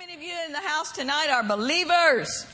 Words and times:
many 0.00 0.14
of 0.14 0.22
you 0.22 0.34
in 0.46 0.52
the 0.52 0.60
house 0.60 0.92
tonight 0.92 1.28
are 1.30 1.42
believers? 1.42 2.46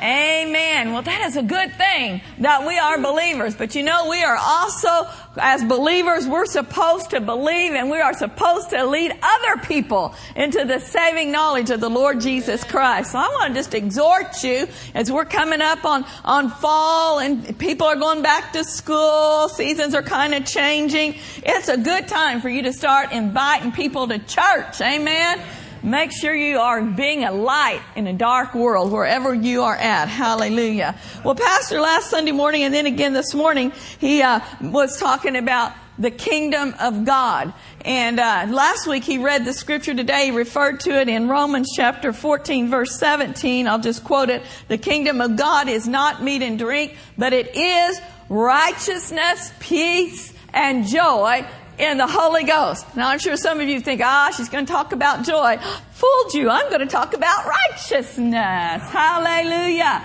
Amen. 0.00 0.92
Well, 0.92 1.02
that 1.02 1.26
is 1.26 1.36
a 1.36 1.42
good 1.42 1.74
thing 1.74 2.22
that 2.38 2.66
we 2.66 2.78
are 2.78 2.98
believers. 2.98 3.54
But 3.54 3.74
you 3.74 3.82
know, 3.82 4.08
we 4.08 4.24
are 4.24 4.38
also, 4.40 5.06
as 5.36 5.62
believers, 5.64 6.26
we're 6.26 6.46
supposed 6.46 7.10
to 7.10 7.20
believe 7.20 7.72
and 7.72 7.90
we 7.90 8.00
are 8.00 8.14
supposed 8.14 8.70
to 8.70 8.86
lead 8.86 9.12
other 9.22 9.60
people 9.66 10.14
into 10.34 10.64
the 10.64 10.78
saving 10.78 11.30
knowledge 11.30 11.68
of 11.68 11.80
the 11.80 11.90
Lord 11.90 12.22
Jesus 12.22 12.64
Christ. 12.64 13.12
So 13.12 13.18
I 13.18 13.28
want 13.28 13.52
to 13.52 13.60
just 13.60 13.74
exhort 13.74 14.42
you 14.42 14.68
as 14.94 15.12
we're 15.12 15.26
coming 15.26 15.60
up 15.60 15.84
on, 15.84 16.06
on 16.24 16.48
fall 16.48 17.18
and 17.18 17.58
people 17.58 17.86
are 17.86 17.96
going 17.96 18.22
back 18.22 18.54
to 18.54 18.64
school, 18.64 19.50
seasons 19.50 19.94
are 19.94 20.02
kind 20.02 20.32
of 20.32 20.46
changing. 20.46 21.16
It's 21.42 21.68
a 21.68 21.76
good 21.76 22.08
time 22.08 22.40
for 22.40 22.48
you 22.48 22.62
to 22.62 22.72
start 22.72 23.12
inviting 23.12 23.72
people 23.72 24.08
to 24.08 24.18
church. 24.20 24.80
Amen. 24.80 25.42
Make 25.82 26.12
sure 26.12 26.34
you 26.34 26.58
are 26.58 26.82
being 26.82 27.24
a 27.24 27.32
light 27.32 27.82
in 27.94 28.06
a 28.06 28.12
dark 28.12 28.54
world 28.54 28.90
wherever 28.90 29.34
you 29.34 29.62
are 29.62 29.76
at. 29.76 30.08
Hallelujah. 30.08 30.98
Well, 31.24 31.34
Pastor 31.34 31.80
last 31.80 32.10
Sunday 32.10 32.32
morning 32.32 32.62
and 32.62 32.74
then 32.74 32.86
again 32.86 33.12
this 33.12 33.34
morning, 33.34 33.72
he 33.98 34.22
uh, 34.22 34.40
was 34.60 34.98
talking 34.98 35.36
about 35.36 35.72
the 35.98 36.10
kingdom 36.10 36.74
of 36.80 37.04
God. 37.04 37.52
And 37.84 38.18
uh, 38.18 38.46
last 38.48 38.86
week 38.86 39.04
he 39.04 39.18
read 39.18 39.44
the 39.44 39.52
scripture 39.52 39.94
today. 39.94 40.26
He 40.26 40.30
referred 40.30 40.80
to 40.80 41.00
it 41.00 41.08
in 41.08 41.28
Romans 41.28 41.70
chapter 41.74 42.12
14, 42.12 42.68
verse 42.68 42.98
17. 42.98 43.68
I'll 43.68 43.78
just 43.78 44.04
quote 44.04 44.30
it. 44.30 44.42
The 44.68 44.78
kingdom 44.78 45.20
of 45.20 45.36
God 45.36 45.68
is 45.68 45.86
not 45.86 46.22
meat 46.22 46.42
and 46.42 46.58
drink, 46.58 46.96
but 47.16 47.32
it 47.32 47.56
is 47.56 48.00
righteousness, 48.28 49.52
peace, 49.60 50.32
and 50.52 50.86
joy 50.86 51.46
in 51.78 51.98
the 51.98 52.06
Holy 52.06 52.44
Ghost. 52.44 52.86
Now 52.96 53.08
I'm 53.08 53.18
sure 53.18 53.36
some 53.36 53.60
of 53.60 53.68
you 53.68 53.80
think, 53.80 54.00
ah, 54.02 54.32
she's 54.36 54.48
going 54.48 54.66
to 54.66 54.72
talk 54.72 54.92
about 54.92 55.24
joy. 55.24 55.58
Fooled 55.92 56.34
you. 56.34 56.50
I'm 56.50 56.68
going 56.68 56.80
to 56.80 56.86
talk 56.86 57.14
about 57.14 57.46
righteousness. 57.46 58.82
Hallelujah. 58.90 60.02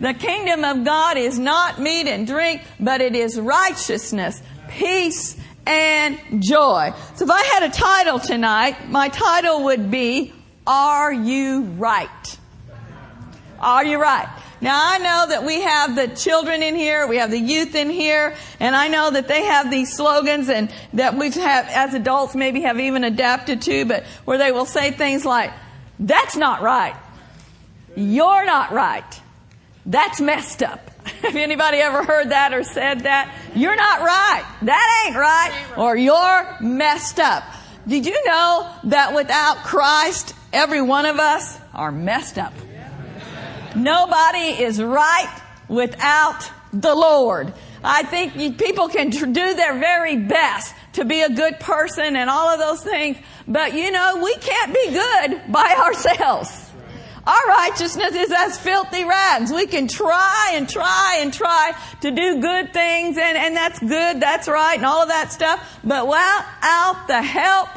The 0.00 0.14
kingdom 0.14 0.64
of 0.64 0.84
God 0.84 1.16
is 1.16 1.38
not 1.38 1.80
meat 1.80 2.06
and 2.08 2.26
drink, 2.26 2.62
but 2.80 3.00
it 3.00 3.14
is 3.14 3.38
righteousness, 3.38 4.42
peace, 4.68 5.36
and 5.66 6.18
joy. 6.42 6.92
So 7.14 7.24
if 7.24 7.30
I 7.30 7.42
had 7.42 7.62
a 7.62 7.70
title 7.70 8.18
tonight, 8.18 8.88
my 8.88 9.08
title 9.08 9.64
would 9.64 9.90
be, 9.90 10.32
Are 10.66 11.12
You 11.12 11.62
Right? 11.62 12.38
Are 13.60 13.84
you 13.84 13.98
right? 13.98 14.28
Now 14.64 14.80
I 14.82 14.96
know 14.96 15.26
that 15.28 15.44
we 15.44 15.60
have 15.60 15.94
the 15.94 16.08
children 16.08 16.62
in 16.62 16.74
here, 16.74 17.06
we 17.06 17.18
have 17.18 17.30
the 17.30 17.38
youth 17.38 17.74
in 17.74 17.90
here, 17.90 18.34
and 18.58 18.74
I 18.74 18.88
know 18.88 19.10
that 19.10 19.28
they 19.28 19.44
have 19.44 19.70
these 19.70 19.94
slogans 19.94 20.48
and 20.48 20.72
that 20.94 21.18
we 21.18 21.30
have, 21.32 21.68
as 21.68 21.92
adults 21.92 22.34
maybe 22.34 22.62
have 22.62 22.80
even 22.80 23.04
adapted 23.04 23.60
to, 23.60 23.84
but 23.84 24.04
where 24.24 24.38
they 24.38 24.52
will 24.52 24.64
say 24.64 24.90
things 24.90 25.26
like, 25.26 25.52
that's 26.00 26.34
not 26.34 26.62
right. 26.62 26.96
You're 27.94 28.46
not 28.46 28.72
right. 28.72 29.20
That's 29.84 30.18
messed 30.18 30.62
up. 30.62 30.90
Have 31.22 31.36
anybody 31.36 31.76
ever 31.76 32.02
heard 32.02 32.30
that 32.30 32.54
or 32.54 32.62
said 32.64 33.00
that? 33.00 33.36
You're 33.54 33.76
not 33.76 34.00
right. 34.00 34.44
That 34.62 35.04
ain't 35.06 35.14
right. 35.14 35.76
Or 35.76 35.94
you're 35.94 36.56
messed 36.62 37.20
up. 37.20 37.44
Did 37.86 38.06
you 38.06 38.24
know 38.24 38.72
that 38.84 39.14
without 39.14 39.58
Christ, 39.58 40.34
every 40.54 40.80
one 40.80 41.04
of 41.04 41.18
us 41.18 41.58
are 41.74 41.92
messed 41.92 42.38
up? 42.38 42.54
Nobody 43.76 44.62
is 44.62 44.82
right 44.82 45.40
without 45.68 46.50
the 46.72 46.94
Lord. 46.94 47.52
I 47.82 48.02
think 48.02 48.58
people 48.58 48.88
can 48.88 49.10
do 49.10 49.54
their 49.54 49.78
very 49.78 50.16
best 50.16 50.74
to 50.94 51.04
be 51.04 51.20
a 51.22 51.28
good 51.28 51.60
person 51.60 52.16
and 52.16 52.30
all 52.30 52.48
of 52.48 52.58
those 52.58 52.82
things, 52.82 53.18
but 53.46 53.74
you 53.74 53.90
know, 53.90 54.20
we 54.22 54.34
can't 54.36 54.72
be 54.72 54.90
good 54.90 55.52
by 55.52 55.76
ourselves. 55.84 56.70
Our 57.26 57.46
righteousness 57.48 58.14
is 58.14 58.30
as 58.30 58.58
filthy 58.58 59.04
rags. 59.04 59.50
We 59.50 59.66
can 59.66 59.88
try 59.88 60.52
and 60.54 60.68
try 60.68 61.18
and 61.20 61.32
try 61.32 61.72
to 62.02 62.10
do 62.10 62.40
good 62.40 62.72
things 62.74 63.16
and, 63.16 63.36
and 63.38 63.56
that's 63.56 63.78
good, 63.78 64.20
that's 64.20 64.46
right, 64.46 64.76
and 64.76 64.84
all 64.84 65.02
of 65.02 65.08
that 65.08 65.32
stuff. 65.32 65.78
But 65.82 66.06
without 66.06 67.04
the 67.06 67.22
help 67.22 67.68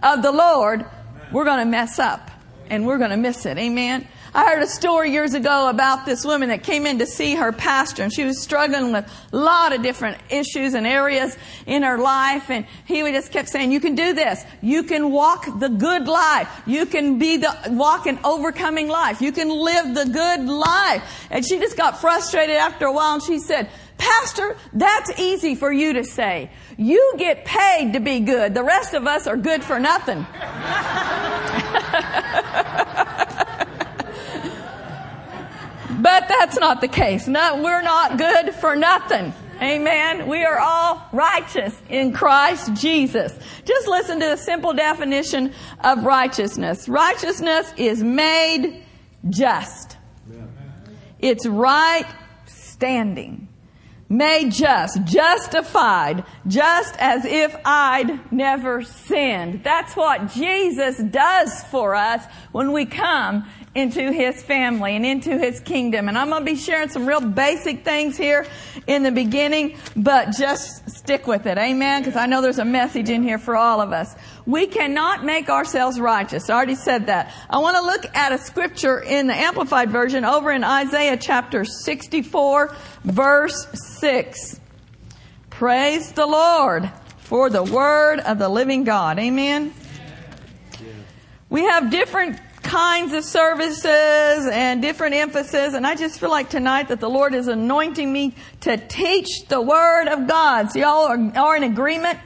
of 0.00 0.22
the 0.22 0.30
Lord, 0.30 0.84
we're 1.32 1.44
going 1.44 1.58
to 1.58 1.70
mess 1.70 1.98
up 1.98 2.30
and 2.70 2.86
we're 2.86 2.98
going 2.98 3.10
to 3.10 3.16
miss 3.16 3.46
it. 3.46 3.58
Amen. 3.58 4.06
I 4.36 4.46
heard 4.46 4.64
a 4.64 4.66
story 4.66 5.12
years 5.12 5.34
ago 5.34 5.68
about 5.68 6.06
this 6.06 6.24
woman 6.24 6.48
that 6.48 6.64
came 6.64 6.86
in 6.86 6.98
to 6.98 7.06
see 7.06 7.36
her 7.36 7.52
pastor 7.52 8.02
and 8.02 8.12
she 8.12 8.24
was 8.24 8.42
struggling 8.42 8.92
with 8.92 9.08
a 9.32 9.36
lot 9.36 9.72
of 9.72 9.80
different 9.80 10.18
issues 10.28 10.74
and 10.74 10.88
areas 10.88 11.36
in 11.66 11.84
her 11.84 11.98
life 11.98 12.50
and 12.50 12.66
he 12.84 13.04
would 13.04 13.14
just 13.14 13.30
kept 13.30 13.48
saying, 13.48 13.70
you 13.70 13.78
can 13.78 13.94
do 13.94 14.12
this. 14.12 14.44
You 14.60 14.82
can 14.82 15.12
walk 15.12 15.46
the 15.60 15.68
good 15.68 16.08
life. 16.08 16.48
You 16.66 16.84
can 16.84 17.20
be 17.20 17.36
the, 17.36 17.56
walk 17.68 18.06
an 18.06 18.18
overcoming 18.24 18.88
life. 18.88 19.22
You 19.22 19.30
can 19.30 19.50
live 19.50 19.94
the 19.94 20.06
good 20.06 20.48
life. 20.48 21.28
And 21.30 21.46
she 21.46 21.60
just 21.60 21.76
got 21.76 22.00
frustrated 22.00 22.56
after 22.56 22.86
a 22.86 22.92
while 22.92 23.14
and 23.14 23.22
she 23.22 23.38
said, 23.38 23.70
Pastor, 23.98 24.56
that's 24.72 25.16
easy 25.20 25.54
for 25.54 25.72
you 25.72 25.92
to 25.92 26.02
say. 26.02 26.50
You 26.76 27.14
get 27.18 27.44
paid 27.44 27.92
to 27.92 28.00
be 28.00 28.18
good. 28.18 28.52
The 28.52 28.64
rest 28.64 28.94
of 28.94 29.06
us 29.06 29.28
are 29.28 29.36
good 29.36 29.62
for 29.62 29.78
nothing. 29.78 30.26
But 36.04 36.28
that's 36.28 36.58
not 36.58 36.82
the 36.82 36.88
case. 36.88 37.26
No, 37.26 37.62
we're 37.62 37.80
not 37.80 38.18
good 38.18 38.54
for 38.56 38.76
nothing. 38.76 39.32
Amen. 39.62 40.28
We 40.28 40.44
are 40.44 40.58
all 40.58 41.02
righteous 41.12 41.74
in 41.88 42.12
Christ 42.12 42.74
Jesus. 42.74 43.32
Just 43.64 43.88
listen 43.88 44.20
to 44.20 44.26
the 44.26 44.36
simple 44.36 44.74
definition 44.74 45.54
of 45.82 46.04
righteousness. 46.04 46.90
Righteousness 46.90 47.72
is 47.78 48.02
made 48.02 48.84
just. 49.30 49.96
It's 51.20 51.46
right 51.46 52.04
standing. 52.44 53.48
Made 54.10 54.52
just. 54.52 55.02
Justified. 55.04 56.24
Just 56.46 56.96
as 56.98 57.24
if 57.24 57.56
I'd 57.64 58.30
never 58.30 58.82
sinned. 58.82 59.64
That's 59.64 59.96
what 59.96 60.28
Jesus 60.34 60.98
does 60.98 61.64
for 61.70 61.94
us 61.94 62.22
when 62.52 62.72
we 62.72 62.84
come 62.84 63.46
into 63.74 64.12
his 64.12 64.42
family 64.42 64.94
and 64.94 65.04
into 65.04 65.36
his 65.36 65.60
kingdom. 65.60 66.08
And 66.08 66.16
I'm 66.16 66.28
going 66.28 66.44
to 66.44 66.52
be 66.52 66.56
sharing 66.56 66.88
some 66.88 67.06
real 67.06 67.20
basic 67.20 67.84
things 67.84 68.16
here 68.16 68.46
in 68.86 69.02
the 69.02 69.10
beginning, 69.10 69.76
but 69.96 70.30
just 70.36 70.88
stick 70.90 71.26
with 71.26 71.46
it. 71.46 71.58
Amen. 71.58 72.02
Because 72.02 72.16
I 72.16 72.26
know 72.26 72.40
there's 72.40 72.58
a 72.58 72.64
message 72.64 73.10
in 73.10 73.22
here 73.22 73.38
for 73.38 73.56
all 73.56 73.80
of 73.80 73.92
us. 73.92 74.14
We 74.46 74.66
cannot 74.66 75.24
make 75.24 75.48
ourselves 75.48 75.98
righteous. 75.98 76.48
I 76.48 76.54
already 76.54 76.76
said 76.76 77.06
that. 77.06 77.34
I 77.50 77.58
want 77.58 77.76
to 77.76 77.82
look 77.82 78.14
at 78.14 78.32
a 78.32 78.38
scripture 78.38 79.00
in 79.00 79.26
the 79.26 79.34
Amplified 79.34 79.90
Version 79.90 80.24
over 80.24 80.52
in 80.52 80.62
Isaiah 80.62 81.16
chapter 81.16 81.64
64 81.64 82.76
verse 83.04 83.66
6. 84.00 84.60
Praise 85.50 86.12
the 86.12 86.26
Lord 86.26 86.90
for 87.18 87.48
the 87.48 87.62
word 87.62 88.20
of 88.20 88.38
the 88.38 88.48
living 88.48 88.84
God. 88.84 89.18
Amen. 89.18 89.72
We 91.48 91.62
have 91.62 91.90
different 91.90 92.38
kinds 92.74 93.12
of 93.12 93.22
services 93.22 93.86
and 94.52 94.82
different 94.82 95.14
emphasis. 95.14 95.74
And 95.74 95.86
I 95.86 95.94
just 95.94 96.18
feel 96.18 96.30
like 96.30 96.50
tonight 96.50 96.88
that 96.88 96.98
the 96.98 97.08
Lord 97.08 97.32
is 97.32 97.46
anointing 97.46 98.12
me 98.12 98.34
to 98.62 98.76
teach 98.76 99.46
the 99.46 99.60
Word 99.60 100.08
of 100.08 100.26
God. 100.26 100.72
So 100.72 100.80
y'all 100.80 101.06
are, 101.06 101.38
are 101.38 101.56
in 101.56 101.62
agreement? 101.62 102.18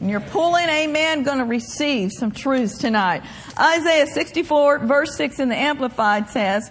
And 0.00 0.10
you're 0.10 0.20
pulling, 0.20 0.68
amen, 0.68 1.22
going 1.22 1.38
to 1.38 1.46
receive 1.46 2.12
some 2.12 2.32
truths 2.32 2.76
tonight. 2.76 3.22
Isaiah 3.58 4.06
64 4.06 4.80
verse 4.80 5.16
6 5.16 5.38
in 5.38 5.48
the 5.48 5.56
Amplified 5.56 6.28
says, 6.28 6.70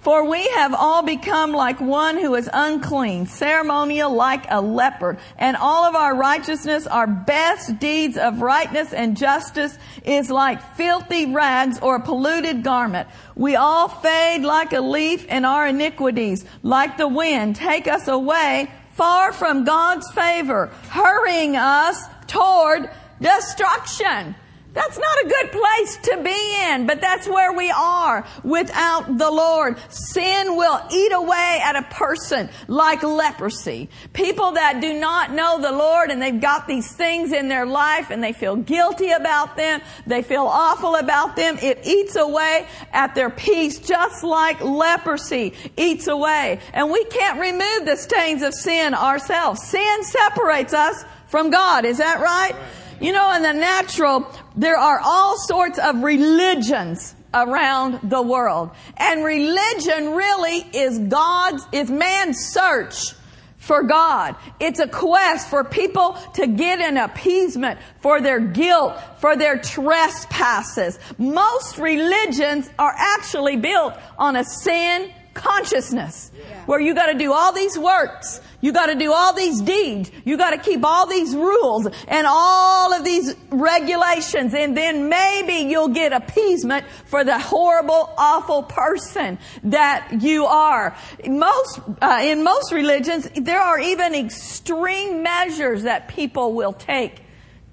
for 0.00 0.28
we 0.28 0.48
have 0.50 0.74
all 0.74 1.02
become 1.02 1.52
like 1.52 1.80
one 1.80 2.16
who 2.16 2.34
is 2.34 2.48
unclean, 2.52 3.26
ceremonial 3.26 4.12
like 4.12 4.46
a 4.48 4.60
leper, 4.60 5.18
and 5.38 5.56
all 5.56 5.84
of 5.84 5.94
our 5.94 6.16
righteousness, 6.16 6.86
our 6.86 7.06
best 7.06 7.78
deeds 7.78 8.16
of 8.16 8.40
rightness 8.40 8.92
and 8.94 9.16
justice 9.16 9.78
is 10.04 10.30
like 10.30 10.62
filthy 10.74 11.26
rags 11.26 11.78
or 11.80 11.96
a 11.96 12.00
polluted 12.00 12.62
garment. 12.62 13.08
We 13.36 13.56
all 13.56 13.88
fade 13.88 14.42
like 14.42 14.72
a 14.72 14.80
leaf 14.80 15.26
and 15.28 15.44
our 15.44 15.66
iniquities, 15.66 16.46
like 16.62 16.96
the 16.96 17.08
wind, 17.08 17.56
take 17.56 17.86
us 17.86 18.08
away 18.08 18.70
far 18.92 19.32
from 19.32 19.64
God's 19.64 20.10
favor, 20.12 20.66
hurrying 20.88 21.56
us 21.56 22.04
toward 22.26 22.90
destruction. 23.20 24.34
That's 24.72 24.98
not 24.98 25.18
a 25.24 25.28
good 25.28 25.52
place 25.52 25.96
to 26.04 26.22
be 26.22 26.70
in, 26.70 26.86
but 26.86 27.00
that's 27.00 27.26
where 27.26 27.52
we 27.52 27.70
are 27.70 28.24
without 28.44 29.18
the 29.18 29.30
Lord. 29.30 29.76
Sin 29.88 30.56
will 30.56 30.80
eat 30.92 31.12
away 31.12 31.60
at 31.62 31.74
a 31.74 31.82
person 31.82 32.48
like 32.68 33.02
leprosy. 33.02 33.88
People 34.12 34.52
that 34.52 34.80
do 34.80 34.94
not 34.94 35.32
know 35.32 35.60
the 35.60 35.72
Lord 35.72 36.10
and 36.10 36.22
they've 36.22 36.40
got 36.40 36.68
these 36.68 36.90
things 36.92 37.32
in 37.32 37.48
their 37.48 37.66
life 37.66 38.10
and 38.10 38.22
they 38.22 38.32
feel 38.32 38.54
guilty 38.54 39.10
about 39.10 39.56
them, 39.56 39.80
they 40.06 40.22
feel 40.22 40.46
awful 40.46 40.94
about 40.94 41.34
them, 41.34 41.58
it 41.60 41.80
eats 41.84 42.14
away 42.14 42.68
at 42.92 43.14
their 43.14 43.30
peace 43.30 43.78
just 43.78 44.22
like 44.22 44.60
leprosy 44.60 45.52
eats 45.76 46.06
away. 46.06 46.60
And 46.72 46.90
we 46.90 47.04
can't 47.06 47.40
remove 47.40 47.86
the 47.86 47.96
stains 47.96 48.42
of 48.42 48.54
sin 48.54 48.94
ourselves. 48.94 49.62
Sin 49.64 50.04
separates 50.04 50.72
us 50.72 51.04
from 51.26 51.50
God. 51.50 51.84
Is 51.84 51.98
that 51.98 52.20
right? 52.20 52.54
You 53.00 53.12
know, 53.12 53.34
in 53.34 53.42
the 53.42 53.52
natural, 53.52 54.30
there 54.56 54.76
are 54.76 55.00
all 55.02 55.38
sorts 55.38 55.78
of 55.78 56.02
religions 56.02 57.14
around 57.32 58.10
the 58.10 58.20
world. 58.20 58.70
And 58.96 59.24
religion 59.24 60.12
really 60.12 60.58
is 60.74 60.98
God's, 60.98 61.66
is 61.72 61.90
man's 61.90 62.38
search 62.52 63.14
for 63.56 63.84
God. 63.84 64.36
It's 64.58 64.80
a 64.80 64.88
quest 64.88 65.48
for 65.48 65.64
people 65.64 66.18
to 66.34 66.46
get 66.46 66.80
an 66.80 66.96
appeasement 66.96 67.78
for 68.00 68.20
their 68.20 68.40
guilt, 68.40 68.98
for 69.18 69.36
their 69.36 69.58
trespasses. 69.58 70.98
Most 71.18 71.78
religions 71.78 72.68
are 72.78 72.94
actually 72.96 73.56
built 73.56 73.94
on 74.18 74.36
a 74.36 74.44
sin 74.44 75.10
consciousness 75.40 76.30
where 76.66 76.80
you 76.80 76.94
got 76.94 77.06
to 77.06 77.18
do 77.18 77.32
all 77.32 77.52
these 77.52 77.78
works 77.78 78.40
you 78.60 78.72
got 78.72 78.86
to 78.86 78.94
do 78.94 79.12
all 79.12 79.32
these 79.32 79.60
deeds. 79.60 80.10
You 80.24 80.36
got 80.36 80.50
to 80.50 80.58
keep 80.58 80.84
all 80.84 81.06
these 81.06 81.34
rules 81.34 81.88
and 82.08 82.26
all 82.28 82.92
of 82.92 83.04
these 83.04 83.34
regulations 83.50 84.52
and 84.54 84.76
then 84.76 85.08
maybe 85.08 85.70
you'll 85.70 85.88
get 85.88 86.12
appeasement 86.12 86.86
for 87.06 87.24
the 87.24 87.38
horrible, 87.38 88.12
awful 88.18 88.62
person 88.64 89.38
that 89.64 90.20
you 90.20 90.44
are. 90.46 90.96
Most, 91.26 91.80
uh, 92.02 92.20
in 92.22 92.44
most 92.44 92.72
religions, 92.72 93.28
there 93.34 93.60
are 93.60 93.80
even 93.80 94.14
extreme 94.14 95.22
measures 95.22 95.84
that 95.84 96.08
people 96.08 96.52
will 96.52 96.74
take 96.74 97.22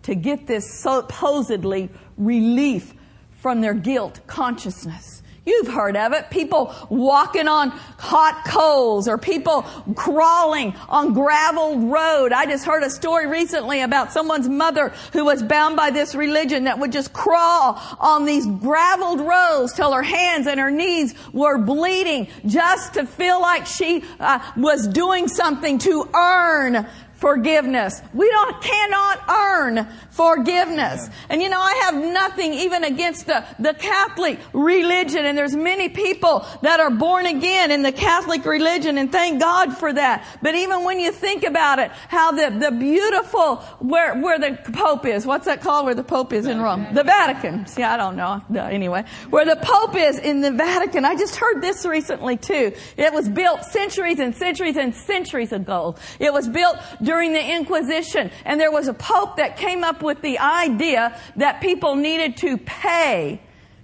to 0.03 0.15
get 0.15 0.47
this 0.47 0.79
supposedly 0.79 1.89
relief 2.17 2.93
from 3.39 3.59
their 3.59 3.73
guilt 3.73 4.21
consciousness. 4.25 5.21
You've 5.47 5.69
heard 5.69 5.95
of 5.95 6.11
it. 6.11 6.29
People 6.29 6.75
walking 6.89 7.47
on 7.47 7.69
hot 7.69 8.43
coals 8.45 9.07
or 9.07 9.17
people 9.17 9.61
crawling 9.95 10.75
on 10.89 11.13
gravel 11.13 11.87
road. 11.87 12.33
I 12.33 12.45
just 12.45 12.65
heard 12.65 12.83
a 12.83 12.89
story 12.89 13.27
recently 13.27 13.79
about 13.79 14.11
someone's 14.11 14.49
mother 14.49 14.89
who 15.13 15.23
was 15.23 15.41
bound 15.41 15.77
by 15.77 15.89
this 15.89 16.15
religion 16.15 16.65
that 16.65 16.79
would 16.79 16.91
just 16.91 17.13
crawl 17.13 17.81
on 17.97 18.25
these 18.25 18.45
graveled 18.45 19.21
roads 19.21 19.71
till 19.71 19.93
her 19.93 20.03
hands 20.03 20.47
and 20.47 20.59
her 20.59 20.69
knees 20.69 21.15
were 21.31 21.57
bleeding 21.57 22.27
just 22.45 22.95
to 22.95 23.05
feel 23.05 23.39
like 23.39 23.65
she 23.65 24.03
uh, 24.19 24.39
was 24.57 24.85
doing 24.85 25.29
something 25.29 25.77
to 25.77 26.09
earn 26.13 26.85
forgiveness. 27.17 28.01
We 28.13 28.29
don't, 28.29 28.61
cannot 28.61 29.29
earn 29.29 29.87
forgiveness. 30.11 31.09
And 31.29 31.41
you 31.41 31.49
know, 31.49 31.59
I 31.59 31.73
have 31.85 31.95
nothing 31.95 32.53
even 32.53 32.83
against 32.83 33.27
the, 33.27 33.45
the 33.59 33.73
Catholic 33.73 34.39
religion 34.53 35.25
and 35.25 35.37
there's 35.37 35.55
many 35.55 35.89
people 35.89 36.45
that 36.61 36.79
are 36.79 36.91
born 36.91 37.25
again 37.25 37.71
in 37.71 37.81
the 37.81 37.91
Catholic 37.91 38.45
religion 38.45 38.97
and 38.97 39.11
thank 39.11 39.39
God 39.39 39.77
for 39.77 39.91
that. 39.93 40.25
But 40.41 40.55
even 40.55 40.83
when 40.83 40.99
you 40.99 41.11
think 41.11 41.43
about 41.43 41.79
it, 41.79 41.91
how 42.07 42.31
the, 42.31 42.55
the 42.57 42.71
beautiful, 42.71 43.57
where, 43.79 44.19
where 44.19 44.39
the 44.39 44.57
Pope 44.73 45.05
is, 45.05 45.25
what's 45.25 45.45
that 45.45 45.61
called 45.61 45.85
where 45.85 45.95
the 45.95 46.03
Pope 46.03 46.33
is 46.33 46.45
in 46.45 46.61
Rome? 46.61 46.87
The 46.93 47.03
Vatican. 47.03 47.65
See, 47.67 47.83
I 47.83 47.97
don't 47.97 48.15
know. 48.15 48.41
Anyway, 48.55 49.05
where 49.29 49.45
the 49.45 49.55
Pope 49.55 49.95
is 49.95 50.19
in 50.19 50.41
the 50.41 50.51
Vatican. 50.51 51.05
I 51.05 51.15
just 51.15 51.35
heard 51.35 51.61
this 51.61 51.85
recently 51.85 52.37
too. 52.37 52.73
It 52.95 53.13
was 53.13 53.27
built 53.27 53.63
centuries 53.63 54.19
and 54.19 54.35
centuries 54.35 54.77
and 54.77 54.95
centuries 54.95 55.51
ago. 55.51 55.95
It 56.19 56.31
was 56.31 56.47
built 56.47 56.77
during 57.07 57.31
the 57.31 57.55
Inquisition. 57.55 58.29
And 58.43 58.59
there 58.59 58.71
was 58.71 58.89
a 58.89 58.93
pope 58.93 59.37
that 59.37 59.55
came 59.55 59.85
up 59.85 60.03
with 60.03 60.21
the 60.21 60.39
idea 60.39 61.17
that 61.37 61.61
people 61.61 61.95
needed 61.95 62.35
to 62.37 62.57
pay 62.57 63.39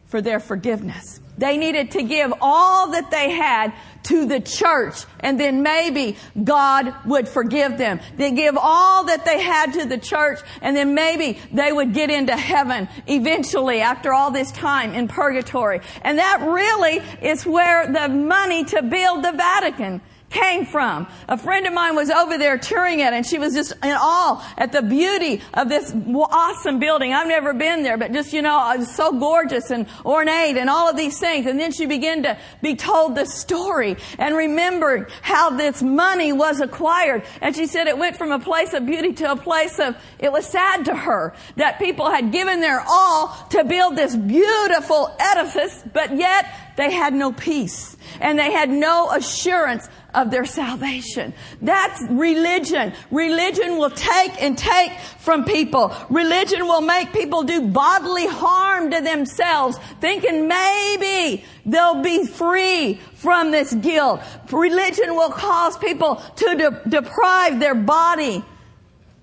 for 0.08 0.22
their 0.22 0.42
forgiveness. 0.42 1.22
They 1.38 1.58
needed 1.58 1.92
to 1.92 2.04
give 2.04 2.34
all 2.42 2.92
that 2.92 3.10
they 3.10 3.32
had 3.32 3.74
to 4.04 4.26
the 4.26 4.42
church 4.42 5.06
and 5.22 5.40
then 5.40 5.64
maybe 5.64 6.18
God 6.44 6.94
would 7.06 7.30
forgive 7.30 7.78
them. 7.78 8.02
They 8.18 8.32
give 8.32 8.58
all 8.60 9.06
that 9.06 9.24
they 9.24 9.42
had 9.42 9.72
to 9.74 9.86
the 9.86 9.98
church 9.98 10.40
and 10.62 10.76
then 10.76 10.94
maybe 10.94 11.40
they 11.54 11.72
would 11.72 11.94
get 11.94 12.12
into 12.12 12.36
heaven 12.36 12.90
eventually 13.08 13.80
after 13.80 14.14
all 14.14 14.32
this 14.32 14.52
time 14.52 14.94
in 14.94 15.08
purgatory. 15.08 15.80
And 16.02 16.18
that 16.18 16.42
really 16.42 16.98
is 17.22 17.46
where 17.46 17.92
the 17.92 18.10
money 18.10 18.66
to 18.66 18.84
build 18.84 19.24
the 19.24 19.32
Vatican 19.32 20.02
came 20.34 20.66
from. 20.66 21.08
A 21.30 21.38
friend 21.38 21.66
of 21.66 21.74
mine 21.74 21.96
was 21.96 22.10
over 22.10 22.38
there 22.38 22.58
touring 22.58 23.00
it 23.00 23.14
and 23.14 23.26
she 23.26 23.38
was 23.38 23.54
just 23.54 23.72
in 23.84 23.96
awe 23.96 24.54
at 24.58 24.72
the 24.72 24.82
beauty 24.82 25.42
of 25.54 25.70
this 25.70 25.96
awesome 26.16 26.80
building. 26.80 27.14
I've 27.14 27.28
never 27.28 27.54
been 27.54 27.84
there, 27.84 27.98
but 27.98 28.12
just, 28.12 28.34
you 28.34 28.42
know, 28.42 28.72
it 28.74 28.80
was 28.80 28.94
so 28.94 29.18
gorgeous 29.18 29.70
and 29.72 29.88
ornate 30.04 30.58
and 30.58 30.70
all 30.70 30.90
of 30.90 30.98
these 30.98 31.20
things. 31.20 31.46
And 31.46 31.60
then 31.60 31.72
she 31.72 31.86
began 31.86 32.24
to 32.24 32.38
be 32.62 32.76
told 32.76 33.16
the 33.16 33.26
story 33.26 33.96
and 34.18 34.36
remembered 34.36 35.12
how 35.22 35.52
this 35.52 35.82
money 35.82 36.34
was 36.34 36.60
acquired. 36.60 37.24
And 37.40 37.56
she 37.56 37.68
said 37.68 37.88
it 37.88 37.98
went 37.98 38.18
from 38.18 38.32
a 38.32 38.40
place 38.40 38.74
of 38.74 38.86
beauty 38.86 39.14
to 39.14 39.32
a 39.32 39.36
place 39.36 39.80
of, 39.80 39.96
it 40.20 40.32
was 40.32 40.46
sad 40.48 40.86
to 40.86 40.96
her 40.96 41.34
that 41.58 41.78
people 41.78 42.10
had 42.10 42.32
given 42.32 42.60
their 42.60 42.84
all 42.88 43.48
to 43.52 43.64
build 43.64 43.96
this 43.96 44.16
beautiful 44.16 45.16
edifice, 45.20 45.84
but 45.94 46.18
yet 46.18 46.46
they 46.76 46.92
had 46.92 47.14
no 47.14 47.32
peace 47.32 47.96
and 48.20 48.38
they 48.38 48.52
had 48.52 48.70
no 48.70 49.12
assurance 49.12 49.88
of 50.14 50.32
their 50.32 50.46
salvation. 50.46 51.34
That's 51.62 52.02
religion. 52.10 52.94
Religion 53.12 53.78
will 53.78 53.90
take 53.90 54.42
and 54.42 54.58
take 54.58 54.92
from 55.20 55.44
people. 55.46 55.94
Religion 56.10 56.66
will 56.66 56.82
make 56.82 57.12
people 57.14 57.44
do 57.44 57.68
bodily 57.68 58.28
harm 58.28 58.92
to 58.92 59.02
themselves, 59.02 59.78
thinking 60.00 60.48
maybe 60.48 61.44
they'll 61.66 62.02
be 62.02 62.26
free 62.26 63.00
from 63.16 63.52
this 63.52 63.74
guilt. 63.74 64.22
Religion 64.52 65.16
will 65.16 65.32
cause 65.32 65.78
people 65.78 66.16
to 66.36 66.56
de- 66.56 66.90
deprive 66.90 67.60
their 67.60 67.76
body 67.76 68.44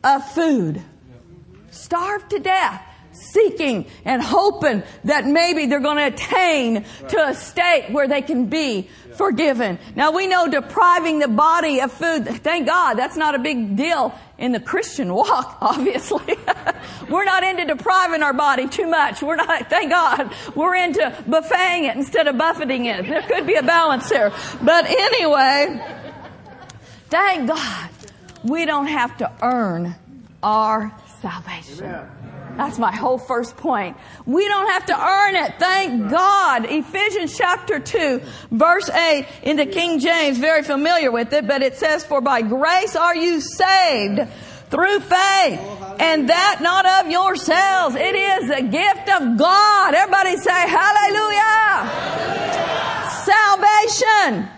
of 0.03 0.29
food. 0.33 0.83
Starve 1.71 2.29
to 2.29 2.39
death 2.39 2.90
seeking 3.33 3.87
and 4.05 4.23
hoping 4.23 4.83
that 5.05 5.27
maybe 5.27 5.67
they're 5.67 5.81
going 5.81 5.97
to 5.97 6.07
attain 6.07 6.85
to 7.09 7.29
a 7.29 7.35
state 7.35 7.89
where 7.91 8.09
they 8.09 8.23
can 8.23 8.47
be 8.47 8.89
forgiven. 9.15 9.79
Now 9.97 10.13
we 10.13 10.27
know 10.27 10.49
depriving 10.49 11.19
the 11.19 11.29
body 11.29 11.81
of 11.81 11.93
food, 11.93 12.27
thank 12.27 12.67
God, 12.67 12.95
that's 12.95 13.17
not 13.17 13.35
a 13.35 13.39
big 13.39 13.77
deal 13.77 14.19
in 14.39 14.53
the 14.53 14.61
Christian 14.61 15.13
walk, 15.13 15.59
obviously. 15.61 16.37
We're 17.11 17.25
not 17.25 17.43
into 17.45 17.67
depriving 17.67 18.23
our 18.23 18.33
body 18.33 18.69
too 18.69 18.87
much. 18.87 19.23
We're 19.23 19.37
not, 19.37 19.69
thank 19.69 19.91
God, 19.91 20.35
we're 20.55 20.77
into 20.77 21.15
buffeting 21.27 21.85
it 21.85 21.97
instead 21.97 22.29
of 22.29 22.39
buffeting 22.39 22.87
it. 22.87 23.07
There 23.07 23.23
could 23.23 23.47
be 23.47 23.57
a 23.57 23.63
balance 23.63 24.09
there. 24.09 24.33
But 24.63 24.87
anyway, 24.87 25.85
thank 27.09 27.49
God, 27.49 27.91
we 28.45 28.65
don't 28.65 28.87
have 28.87 29.17
to 29.19 29.31
earn 29.43 29.95
our 30.43 30.93
salvation. 31.21 31.85
Amen. 31.85 32.30
That's 32.61 32.79
my 32.79 32.95
whole 32.95 33.17
first 33.17 33.57
point. 33.57 33.97
We 34.27 34.47
don't 34.47 34.71
have 34.71 34.85
to 34.87 35.03
earn 35.03 35.35
it. 35.35 35.55
Thank 35.59 36.11
God. 36.11 36.67
Ephesians 36.67 37.35
chapter 37.35 37.81
2, 37.81 38.21
verse 38.51 38.91
8 38.91 39.27
in 39.45 39.57
the 39.57 39.65
King 39.65 39.99
James, 39.99 40.37
very 40.37 40.63
familiar 40.63 41.11
with 41.11 41.33
it, 41.33 41.47
but 41.47 41.63
it 41.63 41.77
says, 41.77 42.05
For 42.05 42.21
by 42.21 42.43
grace 42.43 42.97
are 42.97 43.17
you 43.17 43.41
saved 43.41 44.29
through 44.69 45.01
faith, 45.01 45.59
oh, 45.59 45.97
and 46.01 46.29
that 46.29 46.59
not 46.61 46.85
of 46.85 47.11
yourselves. 47.11 47.97
It 47.97 48.15
is 48.15 48.51
a 48.51 48.61
gift 48.61 49.09
of 49.09 49.39
God. 49.39 49.95
Everybody 49.95 50.37
say 50.37 50.51
hallelujah. 50.69 51.89
Salvation 53.25 54.51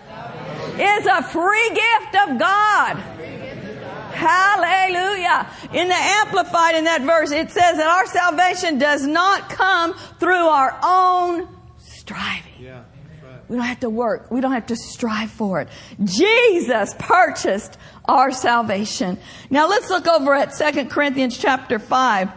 is 0.77 1.05
a 1.05 1.23
free 1.23 1.69
gift 1.69 2.15
of 2.27 2.37
God. 2.37 3.12
Hallelujah. 4.27 5.47
In 5.73 5.87
the 5.87 5.95
Amplified 5.95 6.75
in 6.75 6.85
that 6.85 7.01
verse, 7.01 7.31
it 7.31 7.51
says 7.51 7.77
that 7.77 7.87
our 7.87 8.05
salvation 8.05 8.77
does 8.77 9.05
not 9.05 9.49
come 9.49 9.93
through 10.19 10.47
our 10.47 10.79
own 10.83 11.47
striving. 11.79 12.53
Yeah, 12.59 12.83
right. 13.23 13.49
We 13.49 13.57
don't 13.57 13.65
have 13.65 13.81
to 13.81 13.89
work. 13.89 14.31
We 14.31 14.41
don't 14.41 14.53
have 14.53 14.67
to 14.67 14.75
strive 14.75 15.31
for 15.31 15.61
it. 15.61 15.69
Jesus 16.03 16.93
purchased 16.99 17.77
our 18.05 18.31
salvation. 18.31 19.17
Now 19.49 19.67
let's 19.67 19.89
look 19.89 20.07
over 20.07 20.33
at 20.33 20.53
2 20.53 20.85
Corinthians 20.85 21.37
chapter 21.37 21.79
5. 21.79 22.29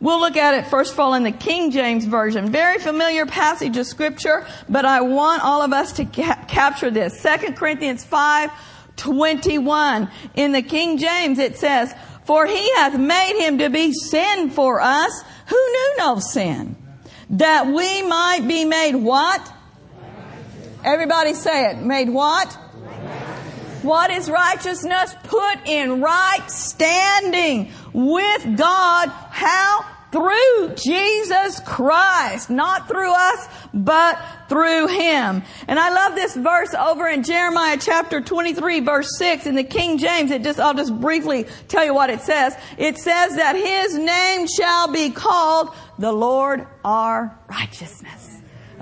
We'll 0.00 0.20
look 0.20 0.36
at 0.36 0.54
it 0.54 0.66
first 0.66 0.92
of 0.92 1.00
all 1.00 1.14
in 1.14 1.22
the 1.22 1.32
King 1.32 1.70
James 1.70 2.04
Version. 2.04 2.50
Very 2.50 2.78
familiar 2.78 3.24
passage 3.24 3.76
of 3.78 3.86
scripture, 3.86 4.46
but 4.68 4.84
I 4.84 5.00
want 5.00 5.42
all 5.42 5.62
of 5.62 5.72
us 5.72 5.92
to 5.92 6.04
ca- 6.04 6.44
capture 6.46 6.90
this. 6.90 7.22
2 7.22 7.52
Corinthians 7.52 8.04
5, 8.04 8.50
21. 8.96 10.10
In 10.34 10.52
the 10.52 10.62
King 10.62 10.98
James 10.98 11.38
it 11.38 11.56
says, 11.56 11.94
For 12.24 12.46
he 12.46 12.72
hath 12.74 12.98
made 12.98 13.36
him 13.38 13.58
to 13.58 13.70
be 13.70 13.92
sin 13.92 14.50
for 14.50 14.80
us 14.80 15.22
who 15.46 15.56
knew 15.56 15.94
no 15.98 16.18
sin, 16.18 16.76
that 17.30 17.66
we 17.66 18.02
might 18.02 18.46
be 18.46 18.64
made 18.64 18.94
what? 18.94 19.52
Everybody 20.84 21.34
say 21.34 21.70
it. 21.70 21.78
Made 21.78 22.10
what? 22.10 22.52
What 23.82 24.10
is 24.10 24.30
righteousness? 24.30 25.14
Put 25.24 25.66
in 25.66 26.00
right 26.00 26.50
standing 26.50 27.70
with 27.92 28.56
God. 28.56 29.08
How? 29.08 29.93
Through 30.14 30.74
Jesus 30.76 31.58
Christ. 31.66 32.48
Not 32.48 32.86
through 32.86 33.12
us, 33.12 33.48
but 33.74 34.16
through 34.48 34.86
Him. 34.86 35.42
And 35.66 35.76
I 35.76 35.92
love 35.92 36.14
this 36.14 36.36
verse 36.36 36.72
over 36.72 37.08
in 37.08 37.24
Jeremiah 37.24 37.78
chapter 37.80 38.20
23 38.20 38.78
verse 38.80 39.18
6 39.18 39.46
in 39.46 39.56
the 39.56 39.64
King 39.64 39.98
James. 39.98 40.30
It 40.30 40.44
just, 40.44 40.60
I'll 40.60 40.72
just 40.72 40.94
briefly 41.00 41.46
tell 41.66 41.84
you 41.84 41.94
what 41.94 42.10
it 42.10 42.20
says. 42.20 42.56
It 42.78 42.96
says 42.98 43.34
that 43.34 43.56
His 43.56 43.98
name 43.98 44.46
shall 44.46 44.92
be 44.92 45.10
called 45.10 45.74
the 45.98 46.12
Lord 46.12 46.68
our 46.84 47.36
righteousness 47.48 48.33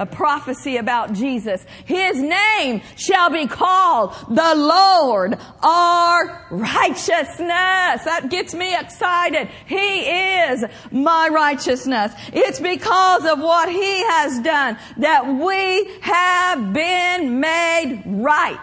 a 0.02 0.06
prophecy 0.06 0.76
about 0.78 1.12
Jesus. 1.12 1.64
His 1.84 2.20
name 2.20 2.82
shall 2.96 3.30
be 3.30 3.46
called 3.46 4.14
the 4.28 4.54
Lord 4.56 5.38
our 5.62 6.46
righteousness. 6.50 7.38
That 7.38 8.26
gets 8.28 8.52
me 8.52 8.76
excited. 8.76 9.48
He 9.66 10.00
is 10.00 10.64
my 10.90 11.28
righteousness. 11.28 12.12
It's 12.32 12.58
because 12.58 13.24
of 13.24 13.38
what 13.38 13.68
He 13.68 14.02
has 14.02 14.40
done 14.40 14.76
that 14.98 15.26
we 15.26 15.88
have 16.00 16.72
been 16.72 17.38
made 17.38 18.02
right 18.06 18.58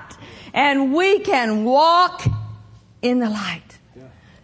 and 0.53 0.93
we 0.93 1.19
can 1.19 1.63
walk 1.63 2.25
in 3.01 3.19
the 3.19 3.29
light. 3.29 3.68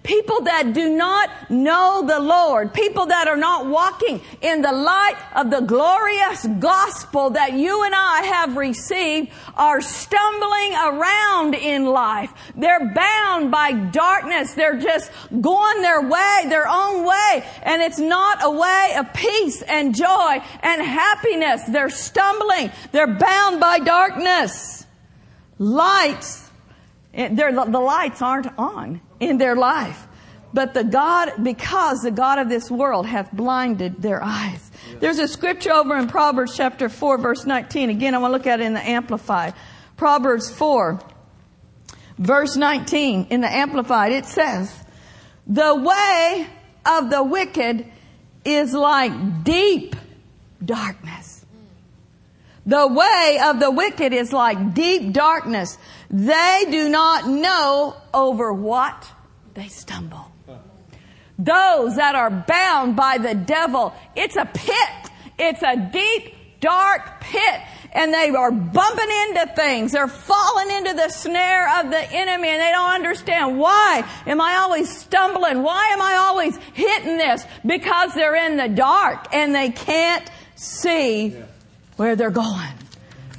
People 0.05 0.41
that 0.41 0.74
do 0.74 0.95
not 0.95 1.50
know 1.50 2.03
the 2.05 2.19
Lord, 2.19 2.75
people 2.75 3.07
that 3.07 3.27
are 3.27 3.35
not 3.35 3.65
walking 3.65 4.21
in 4.39 4.62
the 4.62 4.71
light 4.71 5.15
of 5.35 5.50
the 5.50 5.62
glorious 5.62 6.45
gospel 6.59 7.31
that 7.31 7.53
you 7.53 7.83
and 7.83 7.95
I 7.95 8.21
have 8.21 8.55
received 8.55 9.31
are 9.55 9.81
stumbling 9.81 10.75
around 10.75 11.55
in 11.55 11.88
life. 11.88 12.31
They're 12.55 12.93
bound 12.93 13.50
by 13.50 13.71
darkness. 13.71 14.53
They're 14.53 14.79
just 14.79 15.12
going 15.41 15.81
their 15.81 16.03
way, 16.03 16.45
their 16.50 16.67
own 16.67 17.03
way. 17.03 17.43
And 17.63 17.81
it's 17.81 17.97
not 18.00 18.43
a 18.43 18.51
way 18.51 18.95
of 19.00 19.12
peace 19.12 19.63
and 19.63 19.95
joy 19.95 20.39
and 20.62 20.81
happiness. 20.83 21.63
They're 21.67 21.89
stumbling. 21.89 22.69
They're 22.91 23.17
bound 23.17 23.59
by 23.59 23.79
darkness. 23.79 24.85
Lights, 25.57 26.47
the 27.12 27.81
lights 27.83 28.21
aren't 28.21 28.55
on 28.59 29.01
in 29.19 29.38
their 29.38 29.55
life. 29.55 30.07
But 30.53 30.74
the 30.74 30.84
God, 30.84 31.43
because 31.43 32.01
the 32.01 32.12
God 32.12 32.39
of 32.39 32.48
this 32.48 32.72
world 32.72 33.05
hath 33.05 33.31
blinded 33.31 34.01
their 34.01 34.24
eyes. 34.24 34.72
There's 35.00 35.19
a 35.19 35.27
scripture 35.27 35.74
over 35.74 35.98
in 35.98 36.07
Proverbs 36.07 36.55
chapter 36.55 36.88
4 36.88 37.17
verse 37.17 37.45
19. 37.45 37.89
Again, 37.89 38.15
I 38.15 38.19
want 38.19 38.31
to 38.31 38.38
look 38.38 38.48
at 38.48 38.62
it 38.62 38.63
in 38.63 38.74
the 38.74 38.88
Amplified. 38.88 39.53
Proverbs 39.98 40.50
4 40.50 41.01
verse 42.17 42.55
19 42.55 43.27
in 43.29 43.41
the 43.41 43.51
Amplified. 43.51 44.13
It 44.13 44.25
says, 44.25 44.74
the 45.48 45.75
way 45.75 46.48
of 46.86 47.10
the 47.10 47.24
wicked 47.24 47.86
is 48.43 48.74
like 48.74 49.43
deep 49.43 49.95
darkness. 50.63 51.45
Mm. 51.45 52.72
The 52.72 52.88
way 52.88 53.39
of 53.43 53.60
the 53.60 53.72
wicked 53.72 54.13
is 54.13 54.31
like 54.31 54.74
deep 54.74 55.12
darkness. 55.12 55.77
They 56.15 56.65
do 56.72 56.88
not 56.88 57.27
know 57.27 57.93
over 58.13 58.53
what 58.53 59.12
they 59.53 59.67
stumble. 59.67 60.31
Those 61.38 61.98
that 61.98 62.15
are 62.15 62.29
bound 62.31 62.95
by 62.95 63.17
the 63.17 63.36
devil, 63.36 63.93
it's 64.15 64.38
a 64.38 64.45
pit. 64.45 65.12
It's 65.38 65.62
a 65.62 65.75
deep, 65.75 66.34
dark 66.62 67.19
pit. 67.19 67.62
And 67.91 68.13
they 68.13 68.29
are 68.29 68.50
bumping 68.50 69.10
into 69.27 69.51
things. 69.57 69.91
They're 69.91 70.07
falling 70.07 70.72
into 70.72 70.93
the 70.93 71.10
snare 71.10 71.81
of 71.81 71.89
the 71.89 72.12
enemy 72.13 72.48
and 72.48 72.62
they 72.62 72.72
don't 72.72 72.91
understand 72.91 73.60
why 73.60 74.10
am 74.25 74.39
I 74.39 74.55
always 74.55 74.89
stumbling? 74.89 75.63
Why 75.63 75.89
am 75.91 76.01
I 76.01 76.15
always 76.15 76.55
hitting 76.75 77.17
this? 77.17 77.45
Because 77.65 78.13
they're 78.13 78.36
in 78.48 78.55
the 78.55 78.69
dark 78.69 79.34
and 79.34 79.53
they 79.53 79.69
can't 79.69 80.29
see 80.55 81.36
where 81.98 82.15
they're 82.15 82.29
going. 82.29 82.72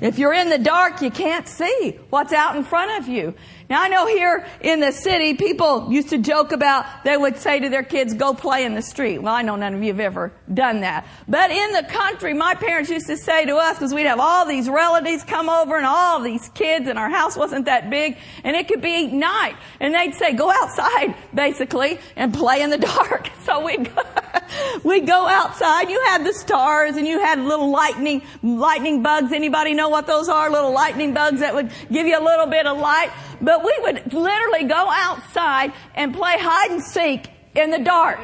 If 0.01 0.19
you're 0.19 0.35
in 0.35 0.51
the 0.51 0.59
dark, 0.59 1.01
you 1.01 1.11
can't 1.11 1.49
see 1.49 1.99
what's 2.11 2.33
out 2.33 2.55
in 2.57 2.65
front 2.65 3.03
of 3.03 3.09
you. 3.09 3.35
Now 3.71 3.83
I 3.83 3.89
know 3.89 4.07
here 4.07 4.47
in 4.61 4.81
the 4.81 4.93
city, 4.93 5.35
people 5.35 5.91
used 5.91 6.11
to 6.11 6.19
joke 6.19 6.53
about, 6.53 6.85
they 7.05 7.17
would 7.17 7.39
say 7.39 7.61
to 7.61 7.69
their 7.69 7.83
kids, 7.83 8.13
go 8.15 8.35
play 8.35 8.65
in 8.65 8.75
the 8.75 8.83
street. 8.83 9.19
Well, 9.19 9.35
I 9.35 9.43
know 9.43 9.57
none 9.57 9.75
of 9.75 9.83
you 9.83 9.89
have 9.89 10.01
ever 10.01 10.33
done 10.53 10.83
that. 10.83 11.07
But 11.27 11.51
in 11.51 11.73
the 11.73 11.83
country, 11.83 12.35
my 12.35 12.55
parents 12.55 12.91
used 12.91 13.07
to 13.07 13.17
say 13.17 13.47
to 13.47 13.57
us, 13.57 13.79
because 13.79 13.95
we'd 13.95 14.07
have 14.07 14.21
all 14.21 14.47
these 14.47 14.69
relatives 14.69 15.25
come 15.25 15.49
over 15.49 15.77
and 15.77 15.87
all 15.87 16.21
these 16.21 16.49
kids 16.51 16.89
and 16.89 16.99
our 16.99 17.11
house 17.11 17.37
wasn't 17.37 17.65
that 17.65 17.89
big 17.89 18.19
and 18.45 18.55
it 18.55 18.69
could 18.69 18.83
be 18.83 19.07
night. 19.07 19.57
And 19.81 19.95
they'd 19.95 20.15
say, 20.15 20.35
go 20.35 20.51
outside, 20.51 21.15
basically, 21.35 21.99
and 22.17 22.35
play 22.35 22.61
in 22.61 22.71
the 22.71 22.79
dark. 22.79 23.31
So 23.45 23.65
we'd 23.65 23.95
go, 23.95 24.03
we'd 24.85 25.07
go 25.07 25.27
outside. 25.27 25.91
You 25.91 26.01
had 26.07 26.25
the 26.25 26.33
stars 26.33 26.97
and 26.97 27.07
you 27.07 27.19
had 27.21 27.39
little 27.41 27.71
lightning, 27.71 28.23
lightning 28.43 29.03
bugs. 29.03 29.33
Anybody 29.33 29.75
know 29.75 29.89
what 29.89 30.07
those 30.07 30.29
are? 30.29 30.51
Little 30.51 30.73
lightning 30.73 31.15
bugs 31.15 31.41
that 31.41 31.55
would 31.55 31.71
give 31.91 32.07
you 32.07 32.19
a 32.19 32.25
little 32.25 32.47
bit 32.47 32.67
of 32.67 32.79
light. 32.79 33.11
But 33.41 33.65
we 33.65 33.77
would 33.83 34.13
literally 34.13 34.65
go 34.65 34.89
outside 34.91 35.73
and 35.95 36.15
play 36.15 36.35
hide 36.39 36.71
and 36.71 36.83
seek 36.83 37.29
in 37.57 37.71
the 37.71 37.79
dark. 37.79 38.21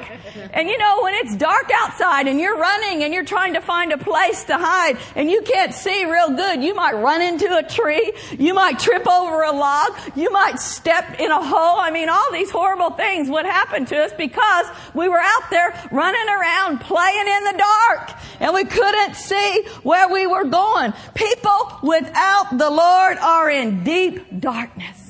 And 0.53 0.69
you 0.69 0.79
know, 0.79 1.03
when 1.03 1.15
it's 1.15 1.37
dark 1.37 1.71
outside 1.75 2.29
and 2.29 2.41
you're 2.41 2.57
running 2.57 3.05
and 3.05 3.13
you're 3.13 3.25
trying 3.25 3.55
to 3.55 3.61
find 3.61 3.93
a 3.93 3.99
place 3.99 4.45
to 4.45 4.57
hide 4.59 4.99
and 5.17 5.31
you 5.31 5.43
can't 5.43 5.75
see 5.75 6.05
real 6.05 6.31
good, 6.31 6.63
you 6.63 6.75
might 6.75 6.95
run 6.95 7.23
into 7.23 7.55
a 7.57 7.63
tree, 7.63 8.13
you 8.39 8.55
might 8.55 8.79
trip 8.79 9.07
over 9.09 9.43
a 9.43 9.53
log, 9.53 9.93
you 10.15 10.31
might 10.31 10.59
step 10.59 11.21
in 11.21 11.31
a 11.31 11.43
hole. 11.43 11.79
I 11.79 11.91
mean, 11.91 12.09
all 12.09 12.33
these 12.33 12.51
horrible 12.51 12.91
things 12.91 13.29
would 13.29 13.47
happen 13.47 13.85
to 13.87 13.97
us 13.97 14.13
because 14.17 14.67
we 14.95 15.09
were 15.09 15.21
out 15.21 15.51
there 15.51 15.75
running 15.91 16.29
around 16.29 16.81
playing 16.81 17.27
in 17.27 17.45
the 17.45 17.59
dark 17.59 18.11
and 18.41 18.55
we 18.55 18.65
couldn't 18.65 19.15
see 19.15 19.65
where 19.83 20.09
we 20.09 20.27
were 20.27 20.45
going. 20.45 20.93
People 21.15 21.79
without 21.83 22.57
the 22.57 22.71
Lord 22.71 23.19
are 23.19 23.51
in 23.51 23.85
deep 23.85 24.41
darkness 24.41 25.02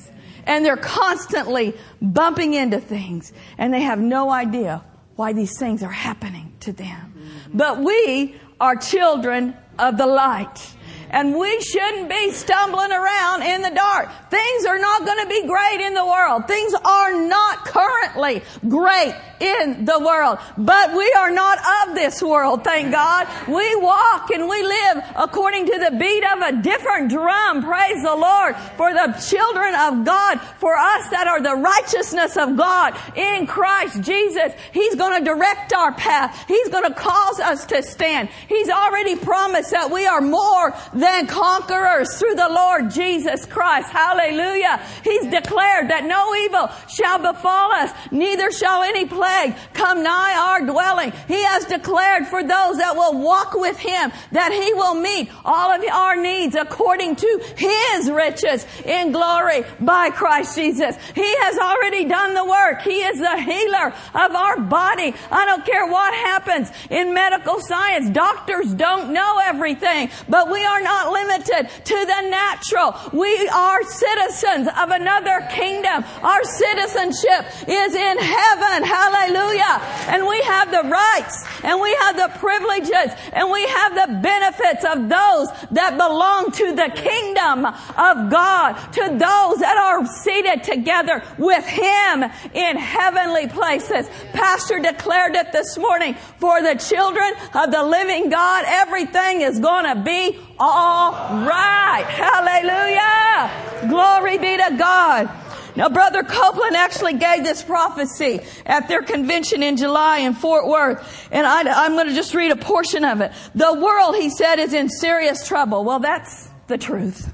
and 0.45 0.65
they're 0.65 0.77
constantly 0.77 1.75
bumping 2.01 2.53
into 2.53 2.79
things 2.79 3.33
and 3.57 3.73
they 3.73 3.81
have 3.81 3.99
no 3.99 4.29
idea 4.29 4.83
why 5.15 5.33
these 5.33 5.57
things 5.57 5.83
are 5.83 5.91
happening 5.91 6.53
to 6.61 6.71
them. 6.71 7.13
But 7.53 7.79
we 7.79 8.35
are 8.59 8.75
children 8.75 9.55
of 9.77 9.97
the 9.97 10.07
light. 10.07 10.75
And 11.13 11.35
we 11.37 11.61
shouldn't 11.61 12.09
be 12.09 12.31
stumbling 12.31 12.91
around 12.91 13.43
in 13.43 13.61
the 13.61 13.69
dark. 13.69 14.09
Things 14.31 14.65
are 14.65 14.79
not 14.79 15.05
going 15.05 15.19
to 15.19 15.29
be 15.29 15.47
great 15.47 15.79
in 15.85 15.93
the 15.93 16.05
world. 16.05 16.47
Things 16.47 16.73
are 16.73 17.13
not 17.13 17.65
currently 17.65 18.41
great 18.67 19.15
in 19.39 19.85
the 19.85 19.99
world. 19.99 20.39
But 20.57 20.95
we 20.95 21.11
are 21.13 21.29
not 21.29 21.59
of 21.87 21.95
this 21.95 22.21
world, 22.23 22.63
thank 22.63 22.91
God. 22.91 23.27
We 23.47 23.75
walk 23.75 24.31
and 24.31 24.49
we 24.49 24.63
live 24.63 25.03
according 25.15 25.67
to 25.67 25.79
the 25.79 25.97
beat 25.99 26.23
of 26.23 26.39
a 26.39 26.61
different 26.63 27.11
drum. 27.11 27.63
Praise 27.63 28.01
the 28.01 28.15
Lord. 28.15 28.55
For 28.77 28.91
the 28.91 29.13
children 29.29 29.75
of 29.75 30.05
God, 30.05 30.41
for 30.57 30.75
us 30.75 31.09
that 31.09 31.27
are 31.27 31.41
the 31.41 31.55
righteousness 31.55 32.37
of 32.37 32.57
God 32.57 32.97
in 33.15 33.45
Christ 33.45 34.01
Jesus, 34.01 34.53
He's 34.71 34.95
going 34.95 35.19
to 35.19 35.25
direct 35.25 35.73
our 35.73 35.93
path. 35.93 36.45
He's 36.47 36.69
going 36.69 36.85
to 36.85 36.93
cause 36.93 37.39
us 37.39 37.67
to 37.67 37.83
stand. 37.83 38.29
He's 38.47 38.69
already 38.69 39.15
promised 39.15 39.71
that 39.71 39.91
we 39.91 40.07
are 40.07 40.21
more 40.21 40.73
than 41.03 41.27
conquerors 41.27 42.17
through 42.17 42.35
the 42.35 42.47
Lord 42.47 42.89
Jesus 42.89 43.45
Christ. 43.45 43.89
Hallelujah. 43.89 44.81
He's 45.03 45.27
declared 45.27 45.89
that 45.89 46.05
no 46.05 46.33
evil 46.33 46.71
shall 46.87 47.19
befall 47.19 47.73
us, 47.73 47.91
neither 48.09 48.49
shall 48.51 48.83
any 48.83 49.05
plague 49.05 49.53
come 49.73 50.01
nigh 50.01 50.33
our 50.33 50.65
dwelling. 50.65 51.11
He 51.27 51.43
has 51.43 51.65
declared 51.65 52.27
for 52.27 52.41
those 52.41 52.77
that 52.77 52.95
will 52.95 53.19
walk 53.19 53.53
with 53.53 53.77
Him 53.77 54.13
that 54.31 54.53
He 54.53 54.73
will 54.73 54.95
meet 54.95 55.29
all 55.43 55.71
of 55.71 55.83
our 55.91 56.15
needs 56.15 56.55
according 56.55 57.17
to 57.17 57.41
His 57.57 58.09
riches 58.09 58.65
in 58.85 59.11
glory 59.11 59.65
by 59.81 60.09
Christ 60.09 60.55
Jesus. 60.55 60.95
He 61.13 61.35
has 61.39 61.57
already 61.57 62.05
done 62.05 62.33
the 62.33 62.45
work. 62.45 62.81
He 62.81 63.03
is 63.03 63.19
the 63.19 63.41
healer 63.41 63.87
of 64.15 64.31
our 64.35 64.61
body. 64.61 65.13
I 65.29 65.45
don't 65.47 65.65
care 65.65 65.85
what 65.85 66.13
happens 66.13 66.71
in 66.89 67.13
medical 67.13 67.59
science. 67.59 68.09
Doctors 68.09 68.73
don't 68.73 69.11
know 69.11 69.41
everything, 69.43 70.09
but 70.29 70.49
we 70.49 70.63
are 70.63 70.81
not 70.81 70.92
not 70.93 71.11
limited 71.11 71.69
to 71.85 71.97
the 72.05 72.21
natural. 72.29 72.93
We 73.13 73.47
are 73.49 73.83
citizens 73.83 74.67
of 74.67 74.89
another 74.89 75.47
kingdom. 75.49 76.03
Our 76.21 76.43
citizenship 76.43 77.41
is 77.67 77.95
in 77.95 78.17
heaven. 78.19 78.83
Hallelujah. 78.83 79.81
And 80.13 80.27
we 80.27 80.41
have 80.43 80.69
the 80.71 80.83
rights 80.87 81.37
and 81.63 81.81
we 81.81 81.93
have 82.01 82.15
the 82.17 82.31
privileges 82.37 83.09
and 83.33 83.49
we 83.51 83.65
have 83.67 83.91
the 83.95 84.19
benefits 84.21 84.85
of 84.85 85.09
those 85.09 85.47
that 85.71 85.97
belong 85.97 86.51
to 86.51 86.75
the 86.75 86.89
kingdom 86.95 87.65
of 87.65 88.29
God, 88.29 88.73
to 88.93 89.03
those 89.09 89.57
that 89.65 89.77
are 89.77 90.05
seated 90.23 90.63
together 90.63 91.23
with 91.37 91.65
Him 91.65 92.23
in 92.53 92.77
heavenly 92.77 93.47
places. 93.47 94.09
Pastor 94.33 94.79
declared 94.79 95.35
it 95.35 95.51
this 95.51 95.77
morning 95.77 96.13
for 96.37 96.61
the 96.61 96.75
children 96.75 97.31
of 97.53 97.71
the 97.71 97.83
living 97.83 98.29
God. 98.29 98.65
Everything 98.67 99.41
is 99.41 99.59
going 99.59 99.85
to 99.85 100.03
be 100.03 100.37
all 100.65 101.11
right. 101.45 102.05
Hallelujah. 102.07 103.89
Glory 103.89 104.37
be 104.37 104.57
to 104.57 104.75
God. 104.77 105.29
Now, 105.75 105.89
Brother 105.89 106.23
Copeland 106.23 106.75
actually 106.75 107.13
gave 107.13 107.43
this 107.43 107.63
prophecy 107.63 108.41
at 108.65 108.87
their 108.87 109.01
convention 109.01 109.63
in 109.63 109.75
July 109.75 110.19
in 110.19 110.35
Fort 110.35 110.67
Worth, 110.67 111.27
and 111.31 111.47
I, 111.47 111.85
am 111.85 111.93
going 111.93 112.07
to 112.07 112.13
just 112.13 112.35
read 112.35 112.51
a 112.51 112.55
portion 112.55 113.03
of 113.03 113.21
it. 113.21 113.31
The 113.55 113.73
world, 113.73 114.15
he 114.15 114.29
said, 114.29 114.59
is 114.59 114.73
in 114.73 114.87
serious 114.87 115.47
trouble. 115.47 115.83
Well, 115.83 115.99
that's 115.99 116.47
the 116.67 116.77
truth. 116.77 117.33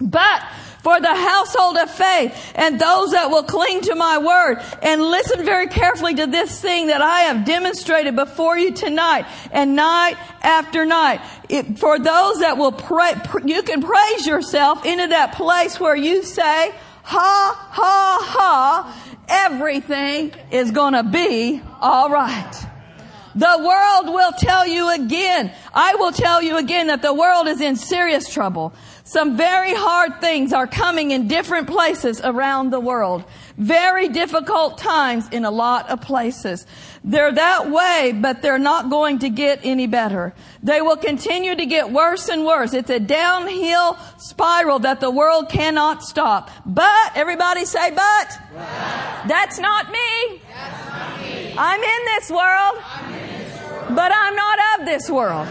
But 0.00 0.42
for 0.82 1.00
the 1.00 1.14
household 1.14 1.76
of 1.76 1.90
faith 1.90 2.52
and 2.54 2.80
those 2.80 3.12
that 3.12 3.30
will 3.30 3.42
cling 3.42 3.82
to 3.82 3.94
my 3.94 4.18
word 4.18 4.62
and 4.82 5.02
listen 5.02 5.44
very 5.44 5.66
carefully 5.66 6.14
to 6.14 6.26
this 6.26 6.60
thing 6.60 6.88
that 6.88 7.02
I 7.02 7.20
have 7.22 7.44
demonstrated 7.44 8.16
before 8.16 8.56
you 8.56 8.72
tonight 8.72 9.26
and 9.52 9.76
night 9.76 10.16
after 10.42 10.84
night. 10.84 11.20
It, 11.48 11.78
for 11.78 11.98
those 11.98 12.40
that 12.40 12.56
will 12.56 12.72
pray, 12.72 13.12
you 13.44 13.62
can 13.62 13.82
praise 13.82 14.26
yourself 14.26 14.84
into 14.84 15.08
that 15.08 15.34
place 15.34 15.78
where 15.78 15.96
you 15.96 16.22
say, 16.22 16.72
ha, 17.02 17.68
ha, 17.70 18.18
ha, 18.22 19.14
everything 19.28 20.32
is 20.50 20.70
gonna 20.70 21.04
be 21.04 21.60
alright. 21.80 22.66
The 23.34 23.56
world 23.58 24.12
will 24.12 24.32
tell 24.32 24.66
you 24.66 24.90
again, 24.90 25.52
I 25.72 25.94
will 25.94 26.10
tell 26.10 26.42
you 26.42 26.56
again 26.56 26.88
that 26.88 27.00
the 27.00 27.14
world 27.14 27.46
is 27.46 27.60
in 27.60 27.76
serious 27.76 28.28
trouble. 28.28 28.72
Some 29.10 29.36
very 29.36 29.74
hard 29.74 30.20
things 30.20 30.52
are 30.52 30.68
coming 30.68 31.10
in 31.10 31.26
different 31.26 31.66
places 31.66 32.20
around 32.22 32.70
the 32.70 32.78
world. 32.78 33.24
Very 33.58 34.08
difficult 34.08 34.78
times 34.78 35.28
in 35.32 35.44
a 35.44 35.50
lot 35.50 35.90
of 35.90 36.00
places. 36.00 36.64
They're 37.02 37.32
that 37.32 37.72
way, 37.72 38.12
but 38.14 38.40
they're 38.40 38.56
not 38.56 38.88
going 38.88 39.18
to 39.18 39.28
get 39.28 39.58
any 39.64 39.88
better. 39.88 40.32
They 40.62 40.80
will 40.80 40.96
continue 40.96 41.56
to 41.56 41.66
get 41.66 41.90
worse 41.90 42.28
and 42.28 42.46
worse. 42.46 42.72
It's 42.72 42.88
a 42.88 43.00
downhill 43.00 43.98
spiral 44.18 44.78
that 44.78 45.00
the 45.00 45.10
world 45.10 45.48
cannot 45.48 46.04
stop. 46.04 46.48
But, 46.64 47.16
everybody 47.16 47.64
say 47.64 47.90
but. 47.90 48.38
but. 48.54 49.26
That's, 49.26 49.58
not 49.58 49.90
me. 49.90 50.40
That's 50.54 50.88
not 50.88 51.20
me. 51.20 51.54
I'm 51.58 51.82
in 51.82 52.04
this 52.14 52.30
world, 52.30 52.78
in 53.08 53.26
this 53.26 53.70
world. 53.70 53.96
but 53.96 54.12
I'm 54.14 54.36
not 54.36 54.58
of 54.78 54.86
this 54.86 55.10
world. 55.10 55.48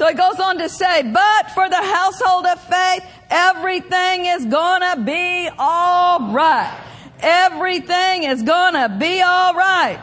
So 0.00 0.06
it 0.06 0.16
goes 0.16 0.40
on 0.40 0.56
to 0.56 0.70
say, 0.70 1.02
but 1.02 1.50
for 1.50 1.68
the 1.68 1.76
household 1.76 2.46
of 2.46 2.58
faith, 2.62 3.04
everything 3.28 4.24
is 4.24 4.46
gonna 4.46 5.04
be 5.04 5.46
alright. 5.58 6.74
Everything 7.20 8.22
is 8.22 8.42
gonna 8.42 8.88
be 8.88 9.22
alright. 9.22 10.00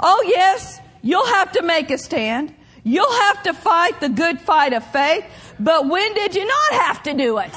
Oh 0.00 0.24
yes, 0.26 0.80
you'll 1.02 1.26
have 1.26 1.52
to 1.52 1.62
make 1.62 1.90
a 1.90 1.98
stand. 1.98 2.54
You'll 2.84 3.12
have 3.12 3.42
to 3.42 3.52
fight 3.52 4.00
the 4.00 4.08
good 4.08 4.40
fight 4.40 4.72
of 4.72 4.82
faith. 4.92 5.26
But 5.60 5.90
when 5.90 6.14
did 6.14 6.34
you 6.34 6.46
not 6.46 6.80
have 6.80 7.02
to 7.02 7.12
do 7.12 7.36
it? 7.36 7.52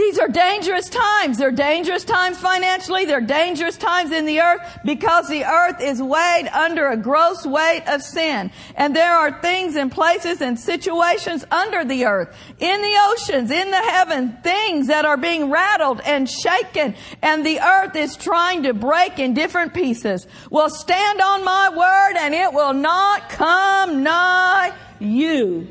These 0.00 0.18
are 0.18 0.28
dangerous 0.28 0.88
times. 0.88 1.36
They're 1.36 1.50
dangerous 1.50 2.04
times 2.04 2.38
financially. 2.38 3.04
They're 3.04 3.20
dangerous 3.20 3.76
times 3.76 4.12
in 4.12 4.24
the 4.24 4.40
earth 4.40 4.78
because 4.82 5.28
the 5.28 5.44
earth 5.44 5.78
is 5.82 6.00
weighed 6.00 6.48
under 6.48 6.88
a 6.88 6.96
gross 6.96 7.44
weight 7.44 7.82
of 7.86 8.00
sin. 8.00 8.50
And 8.76 8.96
there 8.96 9.12
are 9.12 9.42
things 9.42 9.76
and 9.76 9.92
places 9.92 10.40
and 10.40 10.58
situations 10.58 11.44
under 11.50 11.84
the 11.84 12.06
earth, 12.06 12.34
in 12.58 12.80
the 12.80 12.96
oceans, 13.10 13.50
in 13.50 13.70
the 13.70 13.76
heavens, 13.76 14.32
things 14.42 14.86
that 14.86 15.04
are 15.04 15.18
being 15.18 15.50
rattled 15.50 16.00
and 16.06 16.26
shaken. 16.26 16.94
And 17.20 17.44
the 17.44 17.60
earth 17.60 17.94
is 17.94 18.16
trying 18.16 18.62
to 18.62 18.72
break 18.72 19.18
in 19.18 19.34
different 19.34 19.74
pieces. 19.74 20.26
Well, 20.48 20.70
stand 20.70 21.20
on 21.20 21.44
my 21.44 21.68
word 21.68 22.16
and 22.18 22.32
it 22.32 22.54
will 22.54 22.72
not 22.72 23.28
come 23.28 24.02
nigh 24.02 24.72
you. 24.98 25.68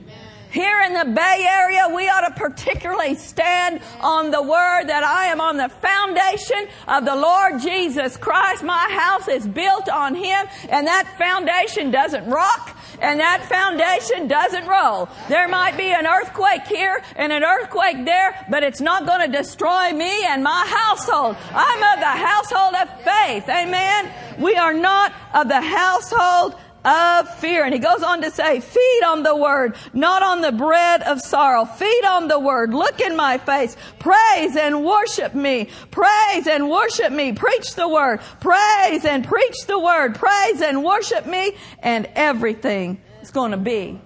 Here 0.52 0.82
in 0.82 0.94
the 0.94 1.06
Bay 1.06 1.46
Area, 1.48 1.88
we 1.94 2.10
ought 2.10 2.28
to 2.28 2.34
particularly 2.34 3.16
stand 3.16 3.82
on 4.02 4.32
the 4.32 4.42
word 4.42 4.86
that 4.86 5.04
I 5.04 5.26
am 5.26 5.40
on 5.40 5.58
the 5.58 5.70
foundation 5.70 6.68
of 6.88 7.06
the 7.06 7.16
Lord 7.16 7.62
Jesus 7.62 8.18
Christ. 8.18 8.64
My 8.64 8.88
house 8.90 9.28
is 9.28 9.48
built 9.48 9.90
on 9.90 10.16
Him 10.16 10.48
and 10.70 10.88
that 10.88 11.08
foundation 11.20 11.92
doesn't 11.92 12.28
rock 12.28 12.76
and 13.02 13.20
that 13.20 13.46
foundation 13.46 14.28
doesn't 14.28 14.66
roll. 14.66 15.08
There 15.28 15.48
might 15.48 15.78
be 15.78 15.92
an 15.92 16.08
earthquake 16.08 16.66
here 16.68 17.02
and 17.16 17.32
an 17.32 17.44
earthquake 17.44 18.04
there, 18.06 18.46
but 18.50 18.64
it's 18.64 18.82
not 18.82 19.06
going 19.06 19.32
to 19.32 19.38
destroy 19.38 19.94
me 19.94 20.26
and 20.26 20.44
my 20.44 20.66
household. 20.68 21.38
I'm 21.54 21.84
of 21.94 22.00
the 22.00 22.06
household 22.06 22.76
of 22.76 22.90
faith. 23.02 23.48
Amen. 23.48 24.12
We 24.40 24.56
are 24.56 24.74
not 24.74 25.14
of 25.34 25.48
the 25.48 25.62
household 25.62 26.56
of 26.86 27.30
fear. 27.36 27.64
And 27.64 27.74
he 27.74 27.80
goes 27.80 28.04
on 28.04 28.22
to 28.22 28.32
say, 28.32 28.60
feed 28.60 29.02
on 29.06 29.24
the 29.24 29.36
word, 29.36 29.76
not 29.94 30.24
on 30.24 30.42
the 30.42 30.52
bread 30.52 31.04
of 31.04 31.22
sorrow. 31.22 31.66
Feed 31.66 32.06
on 32.06 32.28
the 32.28 32.40
word. 32.40 32.74
Look 32.74 33.00
in 33.00 33.16
my 33.16 33.38
face. 33.38 33.76
Praise 34.00 34.56
and 34.56 34.86
worship 34.86 35.34
me. 35.36 35.70
Praise 35.92 36.48
and 36.48 36.70
worship 36.70 37.12
me. 37.12 37.34
Preach 37.34 37.76
the 37.76 37.88
word. 37.88 38.22
Praise 38.40 39.06
and 39.06 39.26
preach 39.26 39.66
the 39.68 39.80
word. 39.80 40.16
Praise 40.16 40.62
and 40.62 40.84
worship 40.84 41.26
me. 41.26 41.56
And 41.80 42.10
everything 42.16 43.02
is 43.22 43.32
going 43.32 43.52
to 43.52 43.58
be 43.58 44.00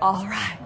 all 0.00 0.26
right. 0.26 0.65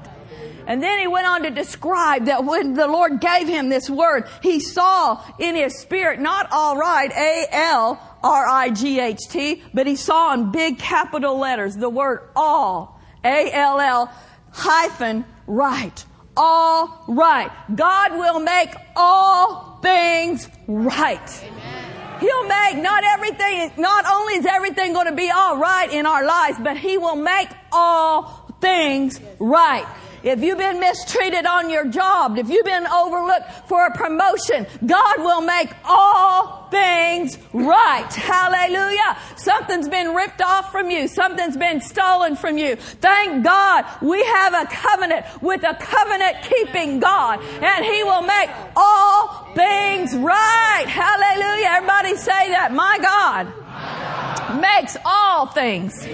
And 0.71 0.81
then 0.81 1.01
he 1.01 1.09
went 1.09 1.27
on 1.27 1.43
to 1.43 1.51
describe 1.51 2.27
that 2.27 2.45
when 2.45 2.75
the 2.75 2.87
Lord 2.87 3.21
gave 3.21 3.49
him 3.49 3.71
this 3.71 3.91
word, 3.91 4.29
he 4.41 4.61
saw 4.61 5.21
in 5.41 5.57
his 5.57 5.77
spirit, 5.77 6.21
not 6.21 6.47
all 6.53 6.77
right, 6.77 7.11
A-L, 7.11 8.01
R-I-G-H-T, 8.23 9.65
but 9.75 9.89
he 9.89 9.97
saw 9.97 10.33
in 10.33 10.53
big 10.53 10.79
capital 10.79 11.37
letters 11.37 11.75
the 11.75 11.89
word 11.89 12.21
all, 12.37 13.01
A-L-L 13.25 14.13
hyphen 14.53 15.25
right. 15.49 16.05
All 16.37 17.05
right. 17.09 17.51
God 17.75 18.13
will 18.13 18.39
make 18.39 18.71
all 18.95 19.81
things 19.83 20.49
right. 20.69 21.43
Amen. 21.43 22.21
He'll 22.21 22.47
make 22.47 22.77
not 22.77 23.03
everything, 23.03 23.73
not 23.77 24.05
only 24.07 24.35
is 24.35 24.47
everything 24.47 24.93
going 24.93 25.09
to 25.09 25.17
be 25.17 25.33
all 25.33 25.59
right 25.59 25.93
in 25.93 26.07
our 26.07 26.25
lives, 26.25 26.59
but 26.63 26.77
He 26.77 26.97
will 26.97 27.17
make 27.17 27.49
all 27.73 28.55
things 28.61 29.21
right. 29.41 29.85
If 30.23 30.41
you've 30.41 30.59
been 30.59 30.81
mistreated 30.81 31.47
on 31.47 31.71
your 31.71 31.87
job, 31.87 32.37
if 32.39 32.49
you've 32.49 32.65
been 32.65 32.87
overlooked 32.87 33.69
for 33.69 33.87
a 33.87 33.97
promotion, 33.97 34.67
God 34.85 35.19
will 35.19 35.41
make 35.41 35.71
all 35.85 36.69
things 36.71 37.39
right. 37.53 38.13
Hallelujah. 38.13 39.19
Something's 39.37 39.89
been 39.89 40.15
ripped 40.15 40.43
off 40.43 40.71
from 40.71 40.91
you. 40.91 41.09
Something's 41.09 41.57
been 41.57 41.81
stolen 41.81 42.37
from 42.37 42.59
you. 42.59 42.77
Thank 42.77 43.45
God 43.45 43.85
we 44.03 44.25
have 44.25 44.55
a 44.55 44.67
covenant 44.67 45.27
with 45.43 45.63
a 45.65 45.75
covenant 45.75 46.37
keeping 46.43 47.01
God 47.01 47.43
and 47.43 47.85
He 47.85 48.03
will 48.05 48.23
make 48.23 48.51
all 48.77 49.53
things 49.55 50.17
right. 50.17 50.85
Hallelujah. 50.87 51.67
Everybody 51.77 52.17
say 52.17 52.51
that. 52.51 52.73
My 52.73 52.99
God, 53.01 54.61
makes 54.61 54.97
all 55.05 55.47
things, 55.47 56.07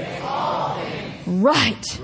right. 1.26 2.00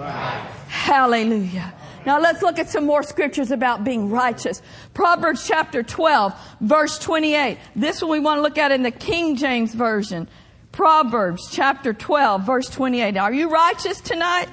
Hallelujah. 0.68 1.72
Now 2.04 2.20
let's 2.20 2.42
look 2.42 2.58
at 2.58 2.68
some 2.68 2.84
more 2.84 3.02
scriptures 3.02 3.50
about 3.50 3.84
being 3.84 4.10
righteous. 4.10 4.60
Proverbs 4.92 5.46
chapter 5.46 5.82
12, 5.82 6.34
verse 6.60 6.98
28. 6.98 7.58
This 7.76 8.02
one 8.02 8.10
we 8.10 8.20
want 8.20 8.38
to 8.38 8.42
look 8.42 8.58
at 8.58 8.72
in 8.72 8.82
the 8.82 8.90
King 8.90 9.36
James 9.36 9.74
Version. 9.74 10.28
Proverbs 10.72 11.48
chapter 11.50 11.92
12, 11.92 12.44
verse 12.44 12.68
28. 12.68 13.16
Are 13.16 13.32
you 13.32 13.50
righteous 13.50 14.00
tonight? 14.00 14.48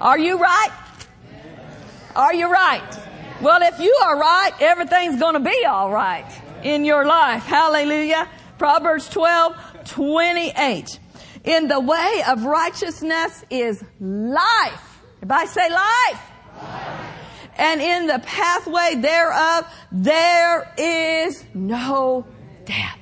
Are 0.00 0.18
you 0.18 0.38
right? 0.38 0.70
Are 2.14 2.34
you 2.34 2.52
right? 2.52 2.98
Well, 3.40 3.62
if 3.62 3.80
you 3.80 3.98
are 4.04 4.18
right, 4.18 4.52
everything's 4.60 5.18
going 5.18 5.34
to 5.34 5.40
be 5.40 5.64
all 5.64 5.90
right 5.90 6.26
in 6.62 6.84
your 6.84 7.04
life. 7.04 7.42
Hallelujah. 7.42 8.28
Proverbs 8.58 9.08
12, 9.08 9.56
28. 9.86 11.00
In 11.44 11.66
the 11.66 11.80
way 11.80 12.22
of 12.28 12.44
righteousness 12.44 13.44
is 13.50 13.82
life. 13.98 15.00
Everybody 15.16 15.46
say 15.48 15.70
life 15.70 16.31
and 17.56 17.80
in 17.80 18.06
the 18.06 18.18
pathway 18.20 18.94
thereof 18.96 19.66
there 19.90 20.72
is 20.76 21.44
no 21.54 22.26
death. 22.64 22.98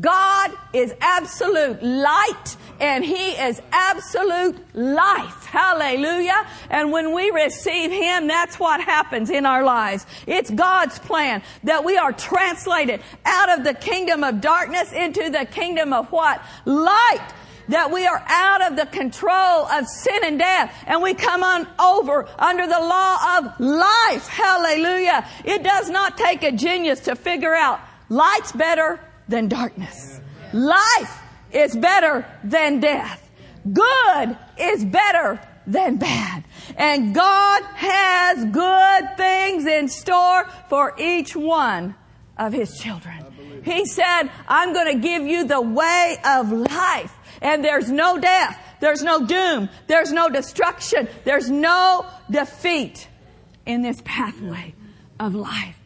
God 0.00 0.50
is 0.72 0.92
absolute 1.00 1.82
light 1.82 2.56
and 2.80 3.04
He 3.04 3.30
is 3.30 3.62
absolute 3.72 4.56
life. 4.74 5.44
Hallelujah. 5.46 6.46
And 6.70 6.90
when 6.90 7.14
we 7.14 7.30
receive 7.30 7.90
Him, 7.90 8.26
that's 8.26 8.58
what 8.58 8.80
happens 8.80 9.30
in 9.30 9.46
our 9.46 9.62
lives. 9.62 10.04
It's 10.26 10.50
God's 10.50 10.98
plan 10.98 11.42
that 11.64 11.84
we 11.84 11.96
are 11.96 12.12
translated 12.12 13.00
out 13.24 13.58
of 13.58 13.64
the 13.64 13.74
kingdom 13.74 14.24
of 14.24 14.40
darkness 14.40 14.92
into 14.92 15.30
the 15.30 15.46
kingdom 15.46 15.92
of 15.92 16.10
what? 16.10 16.42
Light 16.64 17.32
that 17.68 17.90
we 17.90 18.06
are 18.06 18.22
out 18.26 18.70
of 18.70 18.76
the 18.76 18.86
control 18.86 19.66
of 19.66 19.86
sin 19.86 20.24
and 20.24 20.38
death 20.38 20.84
and 20.86 21.02
we 21.02 21.14
come 21.14 21.42
on 21.42 21.66
over 21.78 22.28
under 22.38 22.66
the 22.66 22.80
law 22.80 23.38
of 23.38 23.60
life. 23.60 24.26
Hallelujah. 24.28 25.26
It 25.44 25.62
does 25.62 25.90
not 25.90 26.16
take 26.16 26.42
a 26.42 26.52
genius 26.52 27.00
to 27.00 27.16
figure 27.16 27.54
out 27.54 27.80
light's 28.08 28.52
better 28.52 29.00
than 29.28 29.48
darkness. 29.48 30.20
Life 30.52 31.20
is 31.52 31.76
better 31.76 32.26
than 32.44 32.80
death. 32.80 33.22
Good 33.72 34.38
is 34.58 34.84
better 34.84 35.40
than 35.66 35.96
bad. 35.96 36.44
And 36.76 37.14
God 37.14 37.62
has 37.74 38.44
good 38.44 39.16
things 39.16 39.66
in 39.66 39.88
store 39.88 40.48
for 40.68 40.94
each 40.98 41.34
one 41.34 41.94
of 42.36 42.52
his 42.52 42.78
children. 42.78 43.24
He 43.64 43.86
said, 43.86 44.30
I'm 44.46 44.72
going 44.72 44.94
to 44.94 45.00
give 45.00 45.22
you 45.22 45.44
the 45.44 45.60
way 45.60 46.16
of 46.24 46.52
life. 46.52 47.15
And 47.46 47.64
there's 47.64 47.88
no 47.88 48.18
death. 48.18 48.60
There's 48.80 49.04
no 49.04 49.24
doom. 49.24 49.68
There's 49.86 50.10
no 50.10 50.28
destruction. 50.28 51.06
There's 51.24 51.48
no 51.48 52.04
defeat 52.28 53.06
in 53.64 53.82
this 53.82 54.02
pathway 54.04 54.74
of 55.20 55.36
life. 55.36 55.78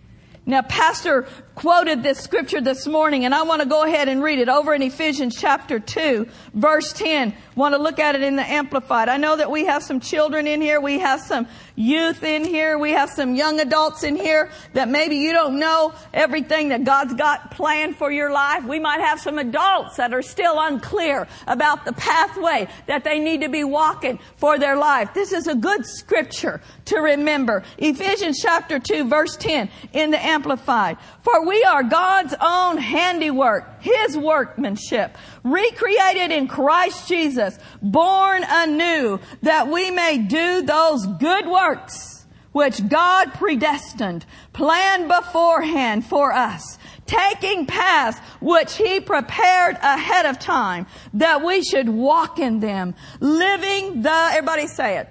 Now, 0.46 0.62
Pastor 0.62 1.29
quoted 1.61 2.03
this 2.03 2.18
scripture 2.18 2.62
this 2.62 2.87
morning, 2.87 3.27
and 3.27 3.35
I 3.35 3.42
want 3.42 3.61
to 3.61 3.68
go 3.68 3.83
ahead 3.83 4.09
and 4.09 4.23
read 4.23 4.38
it 4.38 4.49
over 4.49 4.73
in 4.73 4.81
Ephesians 4.81 5.37
chapter 5.38 5.79
2, 5.79 6.27
verse 6.55 6.90
10. 6.94 7.35
Want 7.55 7.75
to 7.75 7.79
look 7.79 7.99
at 7.99 8.14
it 8.14 8.23
in 8.23 8.37
the 8.37 8.51
Amplified. 8.51 9.11
I 9.11 9.18
know 9.18 9.37
that 9.37 9.51
we 9.51 9.66
have 9.66 9.83
some 9.83 10.01
children 10.01 10.46
in 10.46 10.62
here. 10.62 10.81
We 10.81 11.01
have 11.01 11.20
some 11.20 11.46
youth 11.77 12.23
in 12.23 12.46
here. 12.46 12.79
We 12.79 12.92
have 12.92 13.11
some 13.11 13.35
young 13.35 13.61
adults 13.61 14.05
in 14.05 14.16
here 14.16 14.51
that 14.73 14.88
maybe 14.88 15.16
you 15.16 15.35
don't 15.35 15.59
know 15.59 15.92
everything 16.14 16.70
that 16.70 16.85
God's 16.85 17.12
got 17.12 17.51
planned 17.51 17.96
for 17.96 18.11
your 18.11 18.33
life. 18.33 18.64
We 18.64 18.79
might 18.79 19.01
have 19.01 19.20
some 19.20 19.38
adults 19.38 19.96
that 19.96 20.14
are 20.14 20.23
still 20.23 20.59
unclear 20.59 21.29
about 21.46 21.85
the 21.85 21.92
pathway 21.92 22.68
that 22.87 23.05
they 23.05 23.18
need 23.18 23.42
to 23.42 23.51
be 23.51 23.64
walking 23.64 24.18
for 24.37 24.59
their 24.59 24.77
life. 24.77 25.12
This 25.12 25.33
is 25.33 25.46
a 25.46 25.55
good 25.55 25.85
scripture 25.85 26.62
to 26.87 27.01
remember. 27.01 27.64
Ephesians 27.77 28.38
chapter 28.40 28.79
2 28.79 29.05
verse 29.09 29.37
10 29.37 29.68
in 29.92 30.11
the 30.11 30.25
Amplified. 30.25 30.96
For 31.23 31.49
we 31.50 31.64
are 31.64 31.82
God's 31.82 32.32
own 32.40 32.78
handiwork, 32.78 33.82
His 33.82 34.16
workmanship, 34.16 35.18
recreated 35.42 36.30
in 36.30 36.46
Christ 36.46 37.08
Jesus, 37.08 37.58
born 37.82 38.44
anew, 38.48 39.18
that 39.42 39.66
we 39.66 39.90
may 39.90 40.18
do 40.18 40.62
those 40.62 41.04
good 41.18 41.48
works 41.48 42.24
which 42.52 42.88
God 42.88 43.34
predestined, 43.34 44.26
planned 44.52 45.08
beforehand 45.08 46.06
for 46.06 46.32
us, 46.32 46.78
taking 47.06 47.66
paths 47.66 48.20
which 48.40 48.76
He 48.76 49.00
prepared 49.00 49.76
ahead 49.82 50.26
of 50.26 50.38
time, 50.38 50.86
that 51.14 51.44
we 51.44 51.64
should 51.64 51.88
walk 51.88 52.38
in 52.38 52.60
them, 52.60 52.94
living 53.18 54.02
the, 54.02 54.28
everybody 54.30 54.68
say 54.68 54.98
it. 54.98 55.08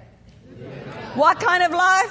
What 1.14 1.38
kind 1.38 1.62
of 1.62 1.72
life? 1.72 2.10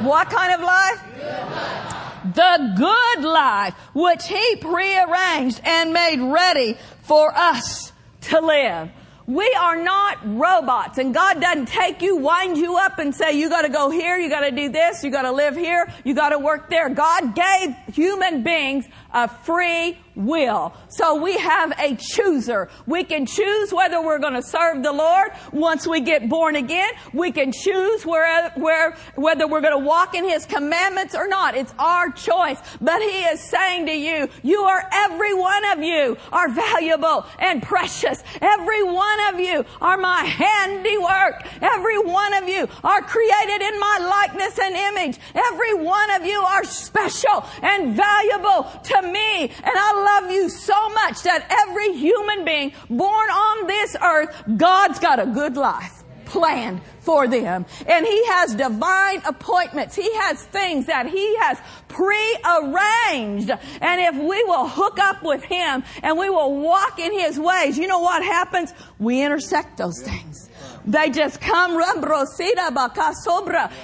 What 0.00 0.28
kind 0.28 0.54
of 0.54 0.60
life? 0.60 1.97
The 2.34 2.74
good 2.76 3.24
life 3.24 3.74
which 3.94 4.26
he 4.26 4.56
prearranged 4.56 5.60
and 5.64 5.92
made 5.92 6.20
ready 6.20 6.76
for 7.02 7.32
us 7.34 7.92
to 8.22 8.40
live. 8.40 8.90
We 9.26 9.54
are 9.60 9.76
not 9.76 10.18
robots 10.24 10.96
and 10.96 11.12
God 11.12 11.38
doesn't 11.38 11.66
take 11.66 12.00
you, 12.00 12.16
wind 12.16 12.56
you 12.56 12.78
up 12.78 12.98
and 12.98 13.14
say, 13.14 13.32
you 13.32 13.50
gotta 13.50 13.68
go 13.68 13.90
here, 13.90 14.16
you 14.16 14.30
gotta 14.30 14.50
do 14.50 14.70
this, 14.70 15.04
you 15.04 15.10
gotta 15.10 15.32
live 15.32 15.54
here, 15.54 15.92
you 16.02 16.14
gotta 16.14 16.38
work 16.38 16.70
there. 16.70 16.88
God 16.88 17.34
gave 17.34 17.76
human 17.92 18.42
beings 18.42 18.86
a 19.12 19.28
free 19.28 19.98
will. 20.18 20.74
So 20.88 21.22
we 21.22 21.38
have 21.38 21.72
a 21.78 21.96
chooser. 21.96 22.68
We 22.86 23.04
can 23.04 23.24
choose 23.24 23.72
whether 23.72 24.02
we're 24.02 24.18
going 24.18 24.34
to 24.34 24.42
serve 24.42 24.82
the 24.82 24.92
Lord 24.92 25.30
once 25.52 25.86
we 25.86 26.00
get 26.00 26.28
born 26.28 26.56
again. 26.56 26.90
We 27.14 27.32
can 27.32 27.52
choose 27.52 28.04
where, 28.04 28.50
where, 28.50 28.96
whether 29.14 29.46
we're 29.46 29.60
going 29.60 29.78
to 29.78 29.86
walk 29.86 30.14
in 30.14 30.28
His 30.28 30.44
commandments 30.44 31.14
or 31.14 31.28
not. 31.28 31.56
It's 31.56 31.72
our 31.78 32.10
choice. 32.10 32.58
But 32.80 33.00
He 33.00 33.20
is 33.22 33.40
saying 33.40 33.86
to 33.86 33.92
you, 33.92 34.28
you 34.42 34.62
are 34.62 34.84
every 34.92 35.34
one 35.34 35.64
of 35.66 35.82
you 35.82 36.16
are 36.32 36.48
valuable 36.48 37.24
and 37.38 37.62
precious. 37.62 38.22
Every 38.40 38.82
one 38.82 39.20
of 39.32 39.40
you 39.40 39.64
are 39.80 39.96
my 39.96 40.24
handiwork. 40.24 41.46
Every 41.62 41.98
one 41.98 42.34
of 42.34 42.48
you 42.48 42.68
are 42.82 43.02
created 43.02 43.62
in 43.62 43.78
my 43.78 43.98
likeness 44.00 44.58
and 44.58 44.74
image. 44.74 45.18
Every 45.34 45.74
one 45.74 46.10
of 46.10 46.26
you 46.26 46.40
are 46.40 46.64
special 46.64 47.46
and 47.62 47.94
valuable 47.94 48.64
to 48.84 49.02
me. 49.02 49.42
And 49.42 49.74
I 49.76 50.04
love 50.08 50.30
you 50.30 50.48
so 50.48 50.88
much 50.90 51.22
that 51.22 51.46
every 51.50 51.92
human 51.94 52.44
being 52.44 52.72
born 52.88 53.30
on 53.30 53.66
this 53.66 53.96
earth, 54.02 54.42
God's 54.56 54.98
got 54.98 55.20
a 55.20 55.26
good 55.26 55.56
life 55.56 55.98
planned 56.28 56.80
for 57.00 57.26
them. 57.26 57.64
And 57.86 58.06
He 58.06 58.26
has 58.26 58.54
divine 58.54 59.22
appointments. 59.24 59.96
He 59.96 60.14
has 60.16 60.44
things 60.44 60.86
that 60.86 61.06
He 61.06 61.36
has 61.38 61.58
prearranged. 61.88 63.50
And 63.80 64.00
if 64.00 64.14
we 64.14 64.44
will 64.44 64.68
hook 64.68 64.98
up 64.98 65.22
with 65.22 65.42
Him 65.42 65.82
and 66.02 66.18
we 66.18 66.30
will 66.30 66.60
walk 66.60 66.98
in 66.98 67.12
His 67.18 67.38
ways, 67.38 67.78
you 67.78 67.86
know 67.86 68.00
what 68.00 68.22
happens? 68.22 68.72
We 68.98 69.22
intersect 69.22 69.78
those 69.78 70.00
things. 70.02 70.47
They 70.88 71.10
just 71.10 71.40
come 71.42 71.76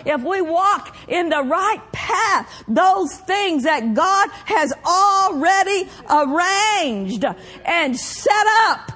If 0.07 0.23
we 0.23 0.41
walk 0.41 0.97
in 1.07 1.29
the 1.29 1.43
right 1.43 1.83
path, 1.93 2.65
those 2.67 3.15
things 3.15 3.65
that 3.65 3.93
God 3.93 4.31
has 4.47 4.73
already 4.87 5.89
arranged 6.09 7.27
and 7.67 7.95
set 7.95 8.47
up, 8.69 8.93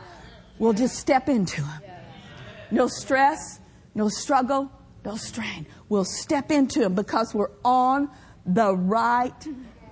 we'll 0.59 0.73
just 0.73 0.97
step 0.97 1.29
into 1.29 1.61
them. 1.61 1.83
No 2.71 2.89
stress, 2.89 3.61
no 3.95 4.09
struggle, 4.09 4.73
no 5.05 5.17
strain. 5.17 5.67
We'll 5.91 6.07
step 6.07 6.51
into 6.51 6.81
them 6.81 6.95
because 6.95 7.35
we're 7.35 7.53
on 7.63 8.09
the 8.47 8.75
right 8.75 9.47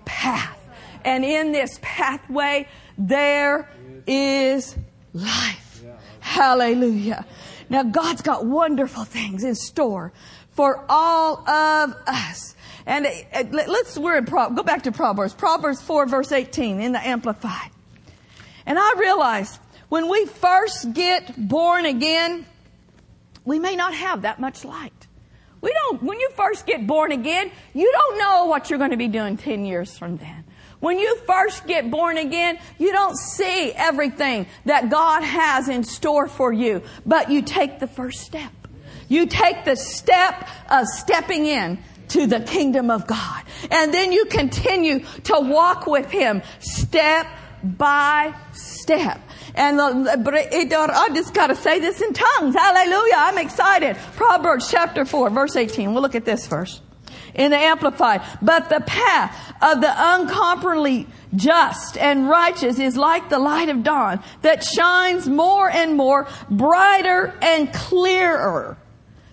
path. 0.06 0.58
And 1.04 1.22
in 1.22 1.52
this 1.52 1.78
pathway, 1.82 2.66
there 2.96 3.70
is 4.06 4.74
life. 5.12 5.84
Hallelujah. 6.20 7.24
Now 7.68 7.82
God's 7.82 8.22
got 8.22 8.44
wonderful 8.44 9.04
things 9.04 9.44
in 9.44 9.54
store 9.54 10.12
for 10.50 10.84
all 10.88 11.48
of 11.48 11.94
us. 12.06 12.54
And 12.86 13.06
uh, 13.06 13.44
let's, 13.52 13.98
we're 13.98 14.16
in, 14.18 14.24
go 14.24 14.62
back 14.62 14.84
to 14.84 14.92
Proverbs. 14.92 15.34
Proverbs 15.34 15.82
4 15.82 16.06
verse 16.06 16.32
18 16.32 16.80
in 16.80 16.92
the 16.92 17.06
Amplified. 17.06 17.70
And 18.64 18.78
I 18.78 18.94
realize 18.98 19.58
when 19.88 20.08
we 20.08 20.26
first 20.26 20.92
get 20.92 21.34
born 21.36 21.86
again, 21.86 22.46
we 23.44 23.58
may 23.58 23.76
not 23.76 23.94
have 23.94 24.22
that 24.22 24.40
much 24.40 24.64
light. 24.64 25.06
We 25.60 25.72
don't, 25.72 26.02
when 26.02 26.18
you 26.18 26.30
first 26.30 26.66
get 26.66 26.86
born 26.86 27.12
again, 27.12 27.50
you 27.74 27.90
don't 27.90 28.18
know 28.18 28.46
what 28.46 28.68
you're 28.68 28.78
going 28.78 28.90
to 28.90 28.96
be 28.96 29.08
doing 29.08 29.36
10 29.36 29.64
years 29.64 29.96
from 29.96 30.16
then. 30.16 30.44
When 30.80 30.98
you 30.98 31.16
first 31.26 31.66
get 31.66 31.90
born 31.90 32.18
again, 32.18 32.58
you 32.78 32.92
don't 32.92 33.16
see 33.16 33.72
everything 33.72 34.46
that 34.66 34.90
God 34.90 35.22
has 35.22 35.68
in 35.68 35.84
store 35.84 36.28
for 36.28 36.52
you, 36.52 36.82
but 37.04 37.30
you 37.30 37.42
take 37.42 37.78
the 37.78 37.86
first 37.86 38.20
step. 38.20 38.52
You 39.08 39.26
take 39.26 39.64
the 39.64 39.76
step 39.76 40.48
of 40.68 40.86
stepping 40.86 41.46
in 41.46 41.78
to 42.08 42.26
the 42.26 42.40
kingdom 42.40 42.90
of 42.90 43.06
God. 43.06 43.42
And 43.70 43.92
then 43.92 44.12
you 44.12 44.26
continue 44.26 45.00
to 45.24 45.40
walk 45.40 45.86
with 45.86 46.10
Him 46.10 46.42
step 46.60 47.26
by 47.62 48.34
step. 48.52 49.20
And 49.54 49.80
I 49.80 51.08
just 51.14 51.32
got 51.34 51.46
to 51.48 51.56
say 51.56 51.80
this 51.80 52.02
in 52.02 52.12
tongues. 52.12 52.54
Hallelujah. 52.54 53.14
I'm 53.16 53.38
excited. 53.38 53.96
Proverbs 54.14 54.70
chapter 54.70 55.04
4, 55.04 55.30
verse 55.30 55.56
18. 55.56 55.92
We'll 55.92 56.02
look 56.02 56.14
at 56.14 56.24
this 56.24 56.46
verse 56.46 56.80
in 57.36 57.50
the 57.52 57.56
Amplified. 57.56 58.22
But 58.42 58.68
the 58.68 58.80
path 58.80 59.54
of 59.62 59.80
the 59.80 59.92
uncompromisingly 59.94 61.06
just 61.36 61.96
and 61.98 62.28
righteous 62.28 62.78
is 62.78 62.96
like 62.96 63.28
the 63.28 63.38
light 63.38 63.68
of 63.68 63.84
dawn 63.84 64.22
that 64.42 64.64
shines 64.64 65.28
more 65.28 65.70
and 65.70 65.96
more 65.96 66.26
brighter 66.50 67.34
and 67.40 67.72
clearer. 67.72 68.76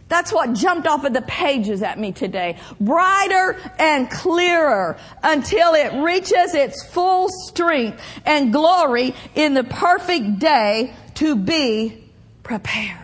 That's 0.10 0.32
what 0.32 0.54
jumped 0.54 0.86
off 0.86 1.06
of 1.06 1.14
the 1.14 1.24
pages 1.24 1.82
at 1.82 1.98
me 1.98 2.12
today. 2.12 2.60
Brighter 2.80 3.58
and 3.80 4.12
clearer 4.12 4.98
until 5.24 5.74
it 5.74 6.04
reaches 6.04 6.54
its 6.54 6.86
full 6.86 7.30
strength 7.48 8.00
and 8.26 8.54
glory 8.54 9.16
in 9.34 9.56
the 9.56 9.64
perfect 9.64 10.38
day 10.38 10.94
to 11.16 11.36
be 11.36 12.04
prepared 12.44 13.03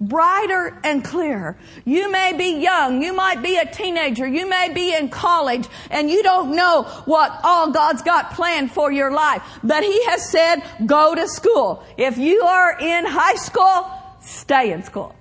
brighter 0.00 0.78
and 0.84 1.04
clearer. 1.04 1.56
You 1.84 2.10
may 2.10 2.32
be 2.32 2.60
young, 2.60 3.02
you 3.02 3.12
might 3.12 3.42
be 3.42 3.56
a 3.56 3.66
teenager, 3.66 4.26
you 4.26 4.48
may 4.48 4.72
be 4.72 4.94
in 4.94 5.08
college, 5.08 5.66
and 5.90 6.10
you 6.10 6.22
don't 6.22 6.54
know 6.54 6.84
what 7.04 7.38
all 7.42 7.70
God's 7.70 8.02
got 8.02 8.32
planned 8.32 8.70
for 8.70 8.92
your 8.92 9.10
life. 9.10 9.42
But 9.64 9.82
He 9.82 10.04
has 10.06 10.30
said, 10.30 10.62
go 10.86 11.14
to 11.14 11.28
school. 11.28 11.84
If 11.96 12.18
you 12.18 12.42
are 12.42 12.78
in 12.78 13.06
high 13.06 13.36
school, 13.36 13.90
stay 14.20 14.72
in 14.72 14.82
school. 14.82 15.14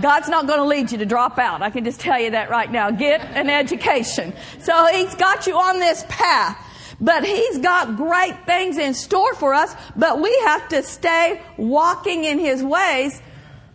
God's 0.00 0.28
not 0.28 0.46
going 0.46 0.58
to 0.58 0.64
lead 0.64 0.90
you 0.90 0.98
to 0.98 1.06
drop 1.06 1.38
out. 1.38 1.60
I 1.60 1.70
can 1.70 1.84
just 1.84 2.00
tell 2.00 2.18
you 2.18 2.30
that 2.30 2.48
right 2.48 2.70
now. 2.70 2.90
Get 2.90 3.20
an 3.20 3.50
education. 3.50 4.32
So 4.60 4.86
He's 4.86 5.14
got 5.16 5.46
you 5.46 5.58
on 5.58 5.80
this 5.80 6.04
path. 6.08 6.68
But 7.00 7.24
He's 7.24 7.58
got 7.58 7.96
great 7.96 8.46
things 8.46 8.78
in 8.78 8.94
store 8.94 9.34
for 9.34 9.52
us, 9.52 9.74
but 9.96 10.22
we 10.22 10.34
have 10.44 10.68
to 10.68 10.82
stay 10.84 11.42
walking 11.56 12.24
in 12.24 12.38
His 12.38 12.62
ways 12.62 13.20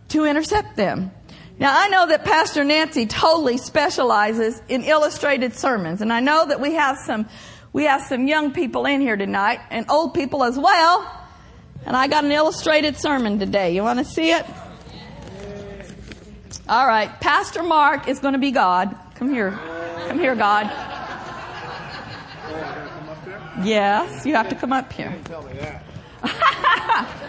to 0.08 0.24
intercept 0.24 0.76
them. 0.76 1.10
Now 1.58 1.78
I 1.78 1.88
know 1.88 2.06
that 2.06 2.24
Pastor 2.24 2.64
Nancy 2.64 3.06
totally 3.06 3.58
specializes 3.58 4.62
in 4.68 4.84
illustrated 4.84 5.54
sermons, 5.54 6.00
and 6.00 6.12
I 6.12 6.20
know 6.20 6.46
that 6.46 6.60
we 6.60 6.74
have 6.74 6.98
some, 6.98 7.28
we 7.72 7.84
have 7.84 8.02
some 8.02 8.28
young 8.28 8.52
people 8.52 8.86
in 8.86 9.00
here 9.00 9.16
tonight, 9.16 9.60
and 9.70 9.90
old 9.90 10.14
people 10.14 10.44
as 10.44 10.58
well. 10.58 11.14
And 11.84 11.96
I 11.96 12.06
got 12.06 12.24
an 12.24 12.32
illustrated 12.32 12.96
sermon 12.96 13.38
today. 13.38 13.74
You 13.74 13.82
want 13.82 13.98
to 13.98 14.04
see 14.04 14.30
it? 14.30 14.44
All 16.68 16.86
right. 16.86 17.08
Pastor 17.20 17.62
Mark 17.62 18.08
is 18.08 18.18
going 18.18 18.34
to 18.34 18.38
be 18.38 18.50
God. 18.50 18.94
Come 19.14 19.32
here. 19.32 19.58
Come 20.08 20.18
here, 20.18 20.34
God. 20.34 20.66
Yes, 23.62 24.24
you 24.24 24.34
have 24.34 24.48
to 24.50 24.54
come 24.54 24.72
up 24.72 24.92
here. 24.92 25.16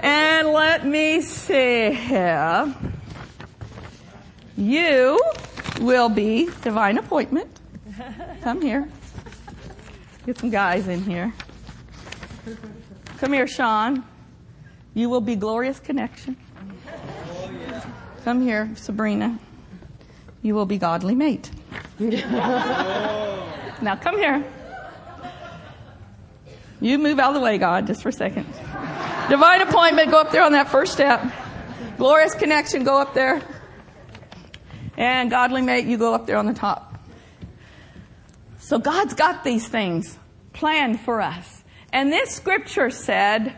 And 0.00 0.48
let 0.48 0.86
me 0.86 1.20
see 1.20 1.92
here. 1.92 2.74
You 4.56 5.20
will 5.80 6.08
be 6.08 6.48
divine 6.62 6.98
appointment. 6.98 7.48
Come 8.42 8.62
here. 8.62 8.88
Get 10.26 10.38
some 10.38 10.50
guys 10.50 10.86
in 10.88 11.02
here. 11.02 11.32
Come 13.18 13.32
here, 13.32 13.46
Sean. 13.46 14.04
You 14.94 15.08
will 15.10 15.20
be 15.20 15.36
glorious 15.36 15.80
connection. 15.80 16.36
Come 18.24 18.42
here, 18.42 18.70
Sabrina. 18.76 19.38
You 20.42 20.54
will 20.54 20.66
be 20.66 20.78
godly 20.78 21.14
mate. 21.14 21.50
now 21.98 23.96
come 24.00 24.16
here. 24.16 24.44
You 26.80 26.98
move 26.98 27.18
out 27.18 27.30
of 27.30 27.34
the 27.34 27.40
way, 27.40 27.58
God, 27.58 27.86
just 27.86 28.02
for 28.02 28.10
a 28.10 28.12
second. 28.12 28.46
Divine 29.28 29.62
appointment, 29.62 30.10
go 30.10 30.20
up 30.20 30.30
there 30.30 30.44
on 30.44 30.52
that 30.52 30.68
first 30.68 30.92
step. 30.92 31.22
Glorious 31.96 32.34
connection, 32.34 32.84
go 32.84 33.00
up 33.00 33.14
there. 33.14 33.42
And 34.96 35.30
godly 35.30 35.62
mate, 35.62 35.86
you 35.86 35.98
go 35.98 36.14
up 36.14 36.26
there 36.26 36.36
on 36.36 36.46
the 36.46 36.54
top. 36.54 36.94
So 38.60 38.78
God's 38.78 39.14
got 39.14 39.44
these 39.44 39.66
things 39.66 40.18
planned 40.52 41.00
for 41.00 41.20
us. 41.20 41.62
And 41.92 42.12
this 42.12 42.30
scripture 42.34 42.90
said 42.90 43.56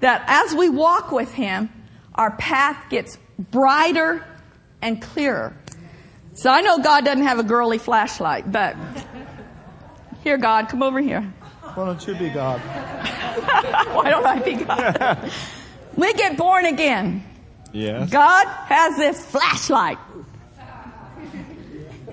that 0.00 0.24
as 0.26 0.54
we 0.54 0.68
walk 0.68 1.12
with 1.12 1.32
Him, 1.32 1.70
our 2.14 2.36
path 2.36 2.88
gets 2.90 3.18
brighter 3.38 4.24
and 4.82 5.00
clearer. 5.00 5.56
So 6.34 6.50
I 6.50 6.60
know 6.60 6.78
God 6.78 7.04
doesn't 7.04 7.24
have 7.24 7.38
a 7.38 7.42
girly 7.42 7.78
flashlight, 7.78 8.50
but 8.50 8.76
here, 10.22 10.38
God, 10.38 10.68
come 10.68 10.82
over 10.82 11.00
here. 11.00 11.32
Why 11.78 11.84
don't 11.84 12.06
you 12.08 12.14
be 12.16 12.28
God? 12.28 12.58
Why 13.94 14.10
don't 14.10 14.26
I 14.26 14.40
be 14.40 14.54
God? 14.54 15.30
we 15.96 16.12
get 16.14 16.36
born 16.36 16.66
again. 16.66 17.22
Yes. 17.72 18.10
God 18.10 18.48
has 18.48 18.96
this 18.96 19.24
flashlight 19.24 19.96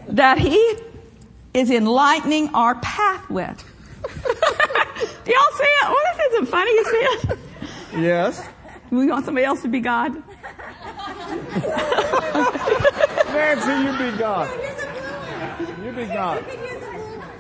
that 0.10 0.38
He 0.38 0.78
is 1.56 1.71
enlightening 1.71 2.54
our 2.54 2.75
path 2.75 3.28
with. 3.28 3.58
Do 4.04 5.32
y'all 5.32 5.58
see 5.58 5.63
it? 5.63 5.89
What 5.89 6.15
is 6.19 6.34
it? 6.43 6.47
Funny 6.47 6.71
you 6.71 6.84
see 6.86 6.97
it? 6.97 7.39
Yes. 8.04 8.47
We 8.91 9.08
want 9.08 9.25
somebody 9.25 9.47
else 9.47 9.63
to 9.63 9.67
be 9.67 9.80
God. 9.80 10.13
Nancy, 13.34 13.71
you 13.71 14.12
be 14.12 14.15
God. 14.15 14.47
You 15.84 15.91
be 15.91 16.06
God. 16.06 16.45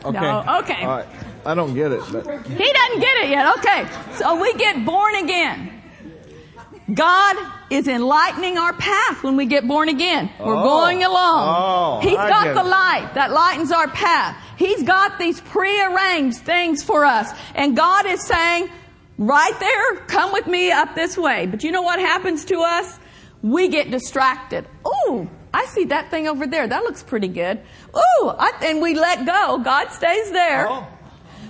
Okay. 0.05 0.19
No, 0.19 0.59
okay. 0.61 0.83
All 0.83 0.97
right. 0.97 1.24
I 1.45 1.53
don't 1.55 1.73
get 1.73 1.91
it, 1.91 2.01
but 2.11 2.25
He 2.47 2.73
doesn't 2.73 2.99
get 2.99 3.17
it 3.23 3.29
yet. 3.29 3.57
Okay. 3.59 3.87
So 4.15 4.41
we 4.41 4.53
get 4.55 4.85
born 4.85 5.15
again. 5.15 5.71
God 6.93 7.35
is 7.71 7.87
enlightening 7.87 8.57
our 8.59 8.73
path 8.73 9.23
when 9.23 9.35
we 9.37 9.47
get 9.47 9.67
born 9.67 9.89
again. 9.89 10.29
We're 10.39 10.55
Oh. 10.55 10.63
going 10.63 11.03
along. 11.03 11.55
Oh, 11.57 11.99
He's 12.01 12.15
got 12.15 12.53
the 12.53 12.63
light 12.63 13.09
that 13.15 13.31
lightens 13.31 13.71
our 13.71 13.87
path. 13.87 14.37
He's 14.57 14.83
got 14.83 15.17
these 15.17 15.41
prearranged 15.41 16.37
things 16.37 16.83
for 16.83 17.03
us. 17.05 17.31
And 17.55 17.75
God 17.75 18.05
is 18.05 18.23
saying, 18.25 18.69
right 19.17 19.59
there, 19.59 19.95
come 20.07 20.31
with 20.31 20.45
me 20.45 20.71
up 20.71 20.93
this 20.93 21.17
way. 21.17 21.47
But 21.47 21.63
you 21.63 21.71
know 21.71 21.81
what 21.81 21.99
happens 21.99 22.45
to 22.45 22.59
us? 22.61 22.99
We 23.41 23.67
get 23.67 23.89
distracted. 23.89 24.65
Ooh, 24.87 25.27
I 25.53 25.65
see 25.65 25.85
that 25.85 26.11
thing 26.11 26.27
over 26.27 26.45
there. 26.45 26.67
That 26.67 26.83
looks 26.83 27.01
pretty 27.01 27.27
good. 27.29 27.61
Ooh, 27.95 28.29
I, 28.29 28.51
and 28.63 28.79
we 28.81 28.93
let 28.93 29.25
go. 29.25 29.57
God 29.57 29.89
stays 29.91 30.31
there. 30.31 30.67
Oh. 30.69 30.87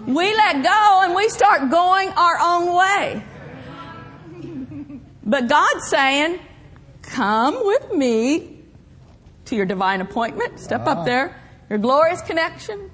We 0.07 0.35
let 0.35 0.63
go 0.63 1.01
and 1.03 1.15
we 1.15 1.29
start 1.29 1.71
going 1.71 2.09
our 2.09 2.37
own 2.39 2.75
way. 2.75 3.23
But 5.23 5.47
God's 5.49 5.87
saying, 5.87 6.39
come 7.01 7.65
with 7.65 7.91
me 7.91 8.59
to 9.45 9.55
your 9.55 9.65
divine 9.65 10.01
appointment. 10.01 10.59
Step 10.59 10.85
up 10.85 10.99
ah. 10.99 11.03
there. 11.05 11.41
Your 11.71 11.79
glorious 11.79 12.21
connection. 12.21 12.91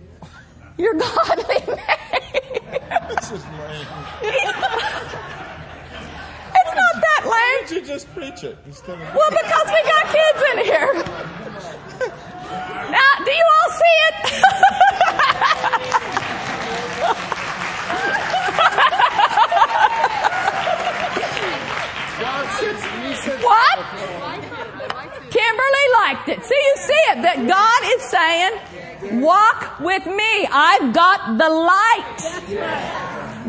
Your 0.77 0.93
godly 0.93 1.43
name. 1.67 1.79
this 3.09 3.31
is 3.31 3.43
lame. 3.43 3.87
It's 6.53 6.75
not 6.75 6.95
that 6.95 7.21
Why 7.23 7.57
lame. 7.59 7.67
don't 7.67 7.71
you 7.71 7.85
just 7.85 8.07
preach 8.13 8.45
it 8.45 8.57
instead 8.65 9.01
of 9.01 9.13
Well, 9.13 9.29
because 9.31 9.67
we 9.67 9.83
got 9.83 10.05
kids 10.13 10.43
in 10.53 10.59
here. 10.65 11.03
Now, 12.91 13.11
do 13.23 13.31
you 13.31 13.45
all 13.55 13.71
see 13.71 13.97
it? 14.07 14.43
God 15.41 15.59
sits, 15.71 15.79
he 15.81 16.71
sits 16.71 16.90
What? 23.41 23.77
Kimberly 25.29 25.87
liked 26.01 26.29
it. 26.29 26.43
See, 26.43 26.55
you 26.55 26.75
see 26.77 27.03
it, 27.11 27.21
that 27.21 27.47
God 27.47 27.81
is 27.95 28.01
saying, 28.09 29.21
walk 29.21 29.79
with 29.79 30.05
me. 30.05 30.47
I've 30.51 30.93
got 30.93 31.37
the 31.37 31.49
light 31.49 32.17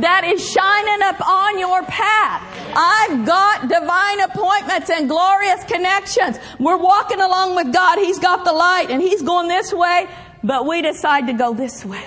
that 0.00 0.24
is 0.24 0.40
shining 0.48 1.02
up 1.02 1.20
on 1.26 1.58
your 1.58 1.82
path. 1.82 2.42
I've 2.74 3.26
got 3.26 3.68
divine 3.68 4.20
appointments 4.20 4.90
and 4.90 5.08
glorious 5.08 5.64
connections. 5.64 6.38
We're 6.58 6.78
walking 6.78 7.20
along 7.20 7.56
with 7.56 7.72
God. 7.72 7.98
He's 7.98 8.18
got 8.18 8.44
the 8.44 8.52
light 8.52 8.86
and 8.90 9.02
He's 9.02 9.22
going 9.22 9.48
this 9.48 9.72
way, 9.72 10.06
but 10.42 10.66
we 10.66 10.82
decide 10.82 11.26
to 11.26 11.32
go 11.32 11.52
this 11.54 11.84
way. 11.84 12.02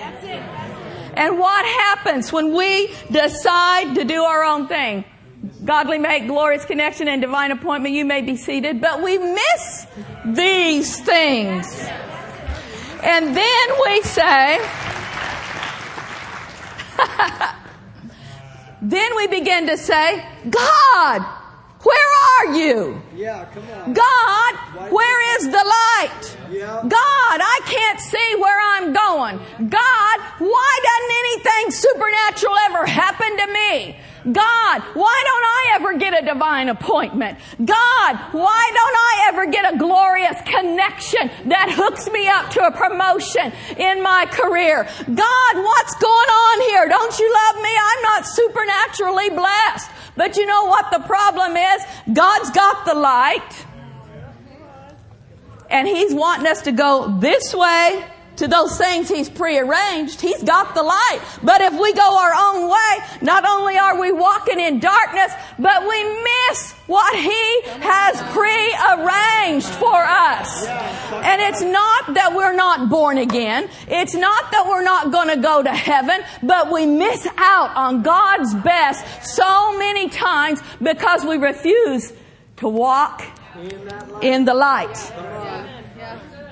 And 1.16 1.38
what 1.38 1.64
happens 1.64 2.32
when 2.32 2.54
we 2.54 2.90
decide 3.10 3.94
to 3.94 4.04
do 4.04 4.22
our 4.22 4.44
own 4.44 4.68
thing? 4.68 5.04
Godly 5.64 5.98
make, 5.98 6.26
glorious 6.26 6.64
connection, 6.64 7.08
and 7.08 7.22
divine 7.22 7.50
appointment, 7.50 7.94
you 7.94 8.04
may 8.04 8.20
be 8.20 8.36
seated, 8.36 8.80
but 8.80 9.02
we 9.02 9.18
miss 9.18 9.86
these 10.24 11.00
things. 11.00 11.66
And 13.02 13.36
then 13.36 13.68
we 13.84 14.02
say, 14.02 14.58
then 18.82 19.16
we 19.16 19.26
begin 19.28 19.66
to 19.68 19.76
say, 19.76 20.24
God, 20.48 21.35
where 21.86 22.10
are 22.34 22.54
you? 22.56 23.02
Yeah, 23.14 23.44
come 23.54 23.64
on. 23.70 23.92
God, 23.92 24.52
where 24.90 25.36
is 25.36 25.44
the 25.44 25.64
light? 25.78 26.36
Yeah. 26.50 26.82
God, 26.82 27.38
I 27.56 27.60
can't 27.64 28.00
see 28.00 28.34
where 28.38 28.60
I'm 28.74 28.92
going. 28.92 29.38
God, 29.68 30.16
why 30.38 30.72
doesn't 30.88 31.14
anything 31.22 31.70
supernatural 31.70 32.56
ever 32.68 32.86
happen 32.86 33.36
to 33.36 33.46
me? 33.52 33.96
God, 34.32 34.82
why 34.94 35.22
don't 35.24 35.44
I 35.44 35.72
ever 35.76 35.98
get 35.98 36.22
a 36.22 36.26
divine 36.26 36.68
appointment? 36.68 37.38
God, 37.58 38.16
why 38.32 38.70
don't 38.74 38.96
I 38.96 39.24
ever 39.28 39.46
get 39.46 39.74
a 39.74 39.78
glorious 39.78 40.36
connection 40.44 41.30
that 41.46 41.70
hooks 41.70 42.10
me 42.10 42.26
up 42.28 42.50
to 42.50 42.66
a 42.66 42.72
promotion 42.72 43.52
in 43.76 44.02
my 44.02 44.26
career? 44.26 44.82
God, 44.82 45.54
what's 45.54 45.94
going 45.94 46.30
on 46.42 46.60
here? 46.70 46.88
Don't 46.88 47.18
you 47.18 47.32
love 47.32 47.62
me? 47.62 47.70
I'm 47.70 48.02
not 48.02 48.26
supernaturally 48.26 49.30
blessed. 49.30 49.90
But 50.16 50.36
you 50.36 50.46
know 50.46 50.64
what 50.64 50.90
the 50.90 51.00
problem 51.00 51.56
is? 51.56 51.82
God's 52.12 52.50
got 52.50 52.84
the 52.84 52.94
light 52.94 53.66
and 55.70 55.86
he's 55.86 56.14
wanting 56.14 56.46
us 56.46 56.62
to 56.62 56.72
go 56.72 57.18
this 57.20 57.54
way 57.54 58.04
to 58.36 58.48
those 58.48 58.76
things 58.76 59.08
he's 59.08 59.28
prearranged. 59.28 60.20
He's 60.20 60.42
got 60.42 60.74
the 60.74 60.82
light. 60.82 61.20
But 61.42 61.60
if 61.60 61.72
we 61.72 61.92
go 61.92 62.18
our 62.18 62.32
own 62.34 62.70
way, 62.70 63.06
not 63.22 63.44
only 63.46 63.76
are 63.76 64.00
we 64.00 64.12
walking 64.12 64.60
in 64.60 64.80
darkness, 64.80 65.32
but 65.58 65.82
we 65.82 66.22
miss 66.22 66.72
what 66.86 67.14
he 67.16 67.62
has 67.80 68.16
prearranged 68.32 69.66
for 69.66 69.96
us. 69.96 70.66
And 70.66 71.42
it's 71.42 71.62
not 71.62 72.14
that 72.14 72.34
we're 72.34 72.54
not 72.54 72.88
born 72.88 73.18
again. 73.18 73.68
It's 73.88 74.14
not 74.14 74.50
that 74.52 74.66
we're 74.68 74.84
not 74.84 75.10
going 75.10 75.28
to 75.28 75.42
go 75.42 75.62
to 75.62 75.72
heaven, 75.72 76.22
but 76.42 76.70
we 76.72 76.86
miss 76.86 77.26
out 77.36 77.74
on 77.74 78.02
God's 78.02 78.54
best 78.54 79.04
so 79.34 79.76
many 79.78 80.08
times 80.08 80.60
because 80.82 81.24
we 81.24 81.38
refuse 81.38 82.12
to 82.58 82.68
walk 82.68 83.24
in 84.22 84.44
the 84.44 84.54
light. 84.54 84.96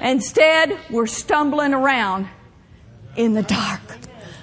Instead, 0.05 0.79
we're 0.91 1.07
stumbling 1.07 1.73
around 1.73 2.29
in 3.17 3.33
the 3.33 3.43
dark. 3.43 3.81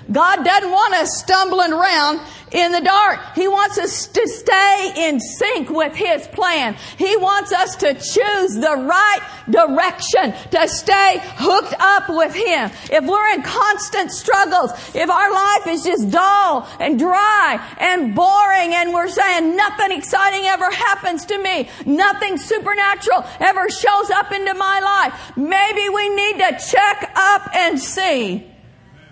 God 0.09 0.43
doesn't 0.43 0.71
want 0.71 0.93
us 0.95 1.19
stumbling 1.19 1.73
around 1.73 2.21
in 2.51 2.71
the 2.71 2.81
dark. 2.81 3.19
He 3.35 3.47
wants 3.47 3.77
us 3.77 4.07
to 4.07 4.27
stay 4.27 4.93
in 4.97 5.19
sync 5.19 5.69
with 5.69 5.95
His 5.95 6.27
plan. 6.27 6.75
He 6.97 7.15
wants 7.17 7.51
us 7.51 7.75
to 7.77 7.93
choose 7.93 8.55
the 8.55 8.75
right 8.77 9.19
direction, 9.49 10.33
to 10.51 10.67
stay 10.67 11.21
hooked 11.23 11.73
up 11.79 12.09
with 12.09 12.33
Him. 12.33 12.71
If 12.91 13.05
we're 13.05 13.29
in 13.33 13.43
constant 13.43 14.11
struggles, 14.11 14.71
if 14.93 15.09
our 15.09 15.33
life 15.33 15.67
is 15.67 15.83
just 15.83 16.11
dull 16.11 16.67
and 16.79 16.99
dry 16.99 17.75
and 17.77 18.15
boring 18.15 18.73
and 18.73 18.93
we're 18.93 19.07
saying 19.07 19.55
nothing 19.55 19.97
exciting 19.97 20.45
ever 20.45 20.69
happens 20.71 21.25
to 21.25 21.37
me, 21.37 21.69
nothing 21.85 22.37
supernatural 22.37 23.23
ever 23.39 23.69
shows 23.69 24.09
up 24.11 24.31
into 24.31 24.53
my 24.55 24.79
life, 24.79 25.37
maybe 25.37 25.89
we 25.89 26.09
need 26.09 26.37
to 26.37 26.59
check 26.69 27.11
up 27.15 27.55
and 27.55 27.79
see 27.79 28.50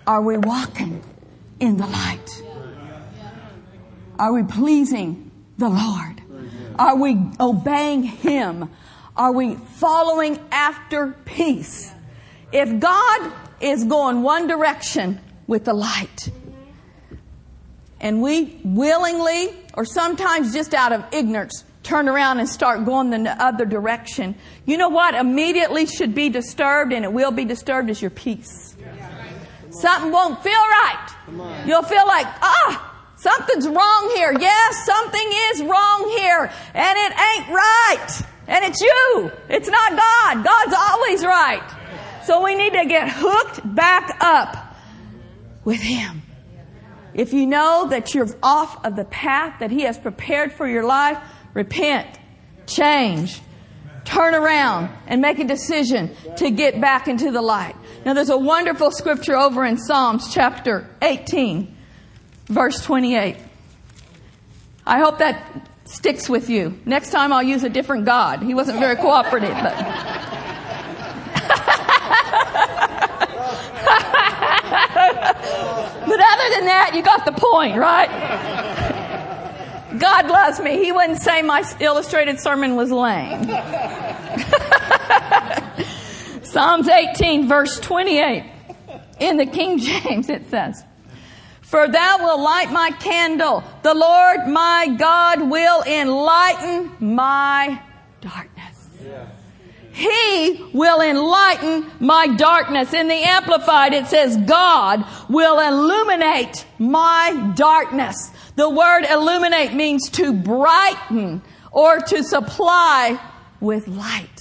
are 0.09 0.23
we 0.23 0.37
walking 0.37 1.03
in 1.59 1.77
the 1.77 1.85
light? 1.85 2.43
Are 4.17 4.33
we 4.33 4.41
pleasing 4.41 5.29
the 5.59 5.69
Lord? 5.69 6.23
Are 6.79 6.95
we 6.95 7.15
obeying 7.39 8.01
Him? 8.01 8.71
Are 9.15 9.31
we 9.31 9.53
following 9.53 10.39
after 10.51 11.15
peace? 11.25 11.93
If 12.51 12.79
God 12.79 13.31
is 13.61 13.83
going 13.83 14.23
one 14.23 14.47
direction 14.47 15.19
with 15.45 15.65
the 15.65 15.75
light, 15.75 16.31
and 18.01 18.23
we 18.23 18.59
willingly, 18.63 19.53
or 19.75 19.85
sometimes 19.85 20.53
just 20.53 20.73
out 20.73 20.91
of 20.91 21.05
ignorance, 21.11 21.63
turn 21.83 22.09
around 22.09 22.39
and 22.39 22.49
start 22.49 22.83
going 22.83 23.11
the 23.11 23.43
other 23.43 23.63
direction, 23.63 24.33
you 24.65 24.75
know 24.75 24.89
what 24.89 25.13
immediately 25.13 25.85
should 25.85 26.15
be 26.15 26.29
disturbed, 26.29 26.93
and 26.93 27.05
it 27.05 27.13
will 27.13 27.31
be 27.31 27.45
disturbed, 27.45 27.91
is 27.91 28.01
your 28.01 28.09
peace. 28.09 28.75
Something 29.71 30.11
won't 30.11 30.41
feel 30.43 30.53
right. 30.53 31.65
You'll 31.65 31.83
feel 31.83 32.07
like, 32.07 32.25
ah, 32.41 32.89
something's 33.15 33.67
wrong 33.67 34.11
here. 34.15 34.35
Yes, 34.39 34.85
something 34.85 35.29
is 35.51 35.61
wrong 35.63 36.09
here, 36.17 36.51
and 36.73 36.97
it 36.97 37.11
ain't 37.11 37.49
right. 37.49 38.21
And 38.47 38.65
it's 38.65 38.81
you. 38.81 39.31
It's 39.47 39.69
not 39.69 39.91
God. 39.91 40.43
God's 40.43 40.73
always 40.73 41.23
right. 41.23 41.61
So 42.25 42.43
we 42.43 42.55
need 42.55 42.73
to 42.73 42.85
get 42.85 43.09
hooked 43.11 43.75
back 43.75 44.17
up 44.21 44.75
with 45.63 45.81
Him. 45.81 46.23
If 47.13 47.33
you 47.33 47.45
know 47.45 47.87
that 47.89 48.15
you're 48.15 48.29
off 48.41 48.83
of 48.85 48.95
the 48.95 49.05
path 49.05 49.59
that 49.59 49.71
He 49.71 49.81
has 49.81 49.97
prepared 49.97 50.51
for 50.53 50.67
your 50.67 50.83
life, 50.83 51.17
repent, 51.53 52.07
change, 52.65 53.41
turn 54.05 54.33
around, 54.33 54.89
and 55.07 55.21
make 55.21 55.39
a 55.39 55.43
decision 55.43 56.15
to 56.37 56.49
get 56.49 56.79
back 56.81 57.07
into 57.07 57.31
the 57.31 57.41
light. 57.41 57.75
Now 58.09 58.15
there's 58.15 58.31
a 58.31 58.37
wonderful 58.39 58.89
scripture 58.89 59.37
over 59.37 59.63
in 59.63 59.77
Psalms 59.77 60.33
chapter 60.33 60.89
18, 61.03 61.77
verse 62.47 62.83
28. 62.83 63.37
I 64.83 64.97
hope 64.97 65.19
that 65.19 65.69
sticks 65.85 66.27
with 66.27 66.49
you. 66.49 66.79
Next 66.85 67.11
time 67.11 67.31
I'll 67.31 67.43
use 67.43 67.63
a 67.63 67.69
different 67.69 68.05
God. 68.05 68.41
He 68.41 68.55
wasn't 68.55 68.79
very 68.79 68.95
cooperative, 68.95 69.53
but. 69.53 69.77
but 76.07 76.19
other 76.19 76.49
than 76.55 76.65
that, 76.65 76.93
you 76.95 77.03
got 77.03 77.25
the 77.25 77.33
point, 77.33 77.77
right? 77.77 78.09
God 79.99 80.27
loves 80.29 80.59
me. 80.59 80.83
He 80.83 80.91
wouldn't 80.91 81.21
say 81.21 81.43
my 81.43 81.63
illustrated 81.79 82.39
sermon 82.39 82.75
was 82.75 82.89
lame. 82.89 83.45
Psalms 86.51 86.87
18 86.87 87.47
verse 87.47 87.79
28. 87.79 88.43
In 89.19 89.37
the 89.37 89.45
King 89.45 89.77
James 89.77 90.29
it 90.29 90.49
says, 90.49 90.83
For 91.61 91.87
thou 91.87 92.17
wilt 92.19 92.39
light 92.39 92.71
my 92.71 92.91
candle. 92.99 93.63
The 93.83 93.93
Lord 93.93 94.47
my 94.47 94.95
God 94.97 95.49
will 95.49 95.83
enlighten 95.83 96.91
my 96.99 97.81
darkness. 98.21 98.59
He 99.91 100.71
will 100.73 101.01
enlighten 101.01 101.85
my 101.99 102.27
darkness. 102.27 102.93
In 102.93 103.09
the 103.09 103.21
Amplified, 103.21 103.93
it 103.93 104.07
says, 104.07 104.37
God 104.37 105.05
will 105.29 105.59
illuminate 105.59 106.65
my 106.79 107.51
darkness. 107.55 108.31
The 108.55 108.69
word 108.69 109.03
illuminate 109.03 109.73
means 109.73 110.09
to 110.11 110.31
brighten 110.31 111.41
or 111.71 111.99
to 111.99 112.23
supply 112.23 113.19
with 113.59 113.89
light. 113.89 114.38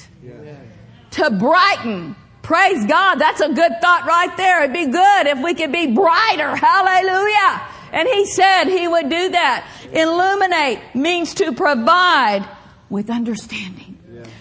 To 1.19 1.31
brighten. 1.31 2.15
Praise 2.43 2.87
God. 2.87 3.17
That's 3.17 3.41
a 3.41 3.49
good 3.49 3.73
thought 3.81 4.07
right 4.07 4.37
there. 4.37 4.63
It'd 4.63 4.73
be 4.73 4.87
good 4.87 5.27
if 5.27 5.43
we 5.43 5.55
could 5.55 5.73
be 5.73 5.93
brighter. 5.93 6.55
Hallelujah. 6.55 7.61
And 7.93 8.09
he 8.09 8.25
said 8.25 8.67
he 8.67 8.87
would 8.87 9.09
do 9.09 9.31
that. 9.31 9.67
Illuminate 9.93 10.79
means 10.95 11.35
to 11.35 11.53
provide 11.53 12.49
with 12.89 13.11
understanding. 13.11 13.88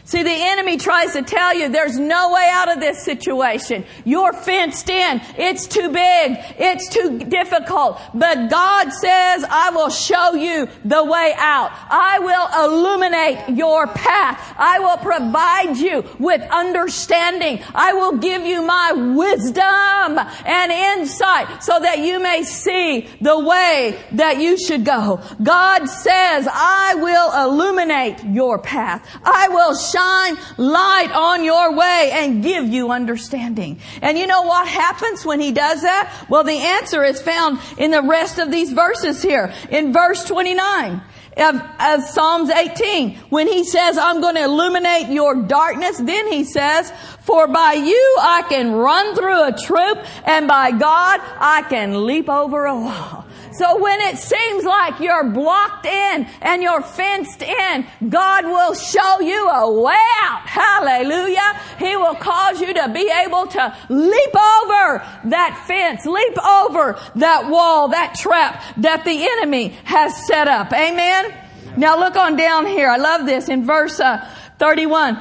See, 0.07 0.23
the 0.23 0.31
enemy 0.31 0.77
tries 0.77 1.11
to 1.13 1.21
tell 1.21 1.53
you 1.53 1.67
there's 1.67 1.99
no 1.99 2.31
way 2.31 2.49
out 2.49 2.73
of 2.73 2.79
this 2.79 3.03
situation. 3.03 3.83
You're 4.05 4.31
fenced 4.31 4.89
in. 4.89 5.19
It's 5.37 5.67
too 5.67 5.89
big. 5.89 6.37
It's 6.57 6.87
too 6.87 7.19
difficult. 7.19 7.99
But 8.13 8.49
God 8.49 8.93
says, 8.93 9.43
I 9.49 9.71
will 9.75 9.89
show 9.89 10.33
you 10.33 10.69
the 10.85 11.03
way 11.03 11.33
out. 11.35 11.71
I 11.89 12.19
will 12.19 12.69
illuminate 12.69 13.57
your 13.57 13.87
path. 13.87 14.55
I 14.57 14.79
will 14.79 14.95
provide 14.95 15.75
you 15.75 16.05
with 16.19 16.41
understanding. 16.51 17.61
I 17.75 17.91
will 17.91 18.15
give 18.15 18.45
you 18.45 18.61
my 18.61 18.93
wisdom 18.93 20.19
and 20.45 20.71
insight 20.71 21.61
so 21.61 21.81
that 21.81 21.99
you 21.99 22.21
may 22.21 22.43
see 22.43 23.09
the 23.19 23.37
way 23.37 23.99
that 24.13 24.37
you 24.39 24.57
should 24.57 24.85
go. 24.85 25.19
God 25.43 25.87
says, 25.87 26.47
I 26.49 26.95
will 26.95 27.51
illuminate 27.51 28.23
your 28.23 28.57
path. 28.57 29.05
I 29.25 29.49
will 29.49 29.75
shine 29.97 30.37
light 30.57 31.11
on 31.11 31.43
your 31.43 31.75
way 31.75 32.11
and 32.13 32.43
give 32.43 32.67
you 32.67 32.91
understanding. 32.91 33.79
And 34.01 34.17
you 34.17 34.27
know 34.27 34.43
what 34.43 34.67
happens 34.67 35.25
when 35.25 35.39
he 35.39 35.51
does 35.51 35.81
that? 35.81 36.25
Well, 36.29 36.43
the 36.43 36.57
answer 36.57 37.03
is 37.03 37.21
found 37.21 37.59
in 37.77 37.91
the 37.91 38.01
rest 38.01 38.39
of 38.39 38.51
these 38.51 38.71
verses 38.71 39.21
here. 39.21 39.53
In 39.69 39.93
verse 39.93 40.23
29 40.25 41.01
of, 41.37 41.61
of 41.79 42.03
Psalms 42.03 42.49
18, 42.49 43.15
when 43.29 43.47
he 43.47 43.63
says, 43.63 43.97
I'm 43.97 44.21
going 44.21 44.35
to 44.35 44.43
illuminate 44.43 45.09
your 45.09 45.43
darkness, 45.43 45.97
then 45.97 46.31
he 46.31 46.43
says, 46.43 46.91
for 47.21 47.47
by 47.47 47.73
you 47.73 48.17
I 48.19 48.43
can 48.49 48.73
run 48.73 49.15
through 49.15 49.47
a 49.47 49.51
troop 49.51 49.97
and 50.25 50.47
by 50.47 50.71
God 50.71 51.19
I 51.39 51.65
can 51.69 52.05
leap 52.05 52.29
over 52.29 52.65
a 52.65 52.75
wall. 52.75 53.26
So 53.57 53.81
when 53.81 53.99
it 54.01 54.17
seems 54.17 54.63
like 54.63 54.99
you're 54.99 55.23
blocked 55.31 55.85
in 55.85 56.27
and 56.41 56.61
you're 56.61 56.81
fenced 56.81 57.41
in, 57.41 57.87
God 58.07 58.45
will 58.45 58.75
show 58.75 59.19
you 59.19 59.49
a 59.49 59.81
way 59.81 59.95
out. 60.21 60.41
Hallelujah. 60.45 61.59
He 61.79 61.95
will 61.95 62.15
cause 62.15 62.61
you 62.61 62.73
to 62.73 62.89
be 62.93 63.11
able 63.25 63.47
to 63.47 63.77
leap 63.89 64.35
over 64.35 65.03
that 65.25 65.63
fence, 65.67 66.05
leap 66.05 66.37
over 66.43 66.99
that 67.15 67.49
wall, 67.49 67.89
that 67.89 68.15
trap 68.15 68.63
that 68.77 69.03
the 69.05 69.27
enemy 69.37 69.69
has 69.85 70.27
set 70.27 70.47
up. 70.47 70.71
Amen. 70.71 71.33
Now 71.77 71.99
look 71.99 72.15
on 72.15 72.35
down 72.35 72.67
here. 72.67 72.89
I 72.89 72.97
love 72.97 73.25
this 73.25 73.49
in 73.49 73.65
verse 73.65 73.99
uh, 73.99 74.27
31 74.59 75.19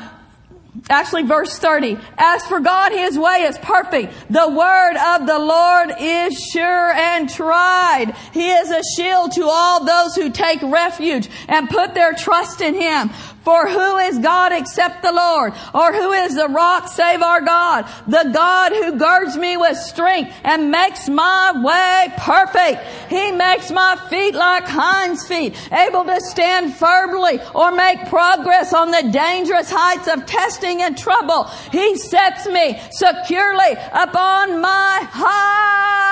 actually 0.89 1.23
verse 1.23 1.59
30. 1.59 1.99
As 2.19 2.45
for 2.47 2.61
God, 2.61 2.93
His 2.93 3.19
way 3.19 3.43
is 3.43 3.59
perfect. 3.59 4.13
The 4.31 4.49
word 4.49 4.97
of 4.97 5.27
the 5.27 5.39
Lord 5.39 5.93
is 6.01 6.39
sure 6.53 6.93
and 6.93 7.29
tried. 7.29 8.15
He 8.33 8.51
is 8.51 8.71
a 8.71 8.83
shield 8.97 9.33
to 9.33 9.45
all 9.45 9.85
those 9.85 10.15
who 10.15 10.31
take 10.31 10.63
refuge 10.63 11.29
and 11.49 11.69
put 11.69 11.95
their 11.95 12.15
trust 12.15 12.61
in 12.61 12.75
Him. 12.75 13.11
For 13.47 13.69
who 13.69 13.99
is 13.99 14.19
God 14.19 14.51
except 14.51 15.03
the 15.03 15.13
Lord? 15.13 15.53
Or 15.73 15.93
who 15.93 16.11
is 16.11 16.35
the 16.35 16.49
rock 16.49 16.89
save 16.89 17.23
our 17.23 17.41
God? 17.41 17.89
The 18.09 18.29
God 18.35 18.73
who 18.73 18.99
girds 18.99 19.37
me 19.37 19.57
with 19.57 19.77
strength 19.77 20.35
and 20.43 20.73
makes 20.73 21.09
my 21.09 21.53
way 21.55 22.13
perfect. 22.17 22.83
He 23.09 23.31
makes 23.31 23.71
my 23.71 23.95
feet 24.11 24.35
like 24.35 24.65
hinds 24.65 25.29
feet, 25.29 25.55
able 25.71 26.03
to 26.07 26.21
stand 26.23 26.75
firmly 26.75 27.39
or 27.55 27.71
make 27.71 28.09
progress 28.09 28.75
on 28.75 28.91
the 28.91 29.11
dangerous 29.13 29.71
heights 29.71 30.09
of 30.09 30.27
testing 30.27 30.83
and 30.83 30.99
trouble. 30.99 31.45
He 31.71 31.97
sets 31.99 32.49
me 32.49 32.81
securely 32.91 33.75
upon 33.93 34.61
my 34.61 35.07
high 35.09 36.06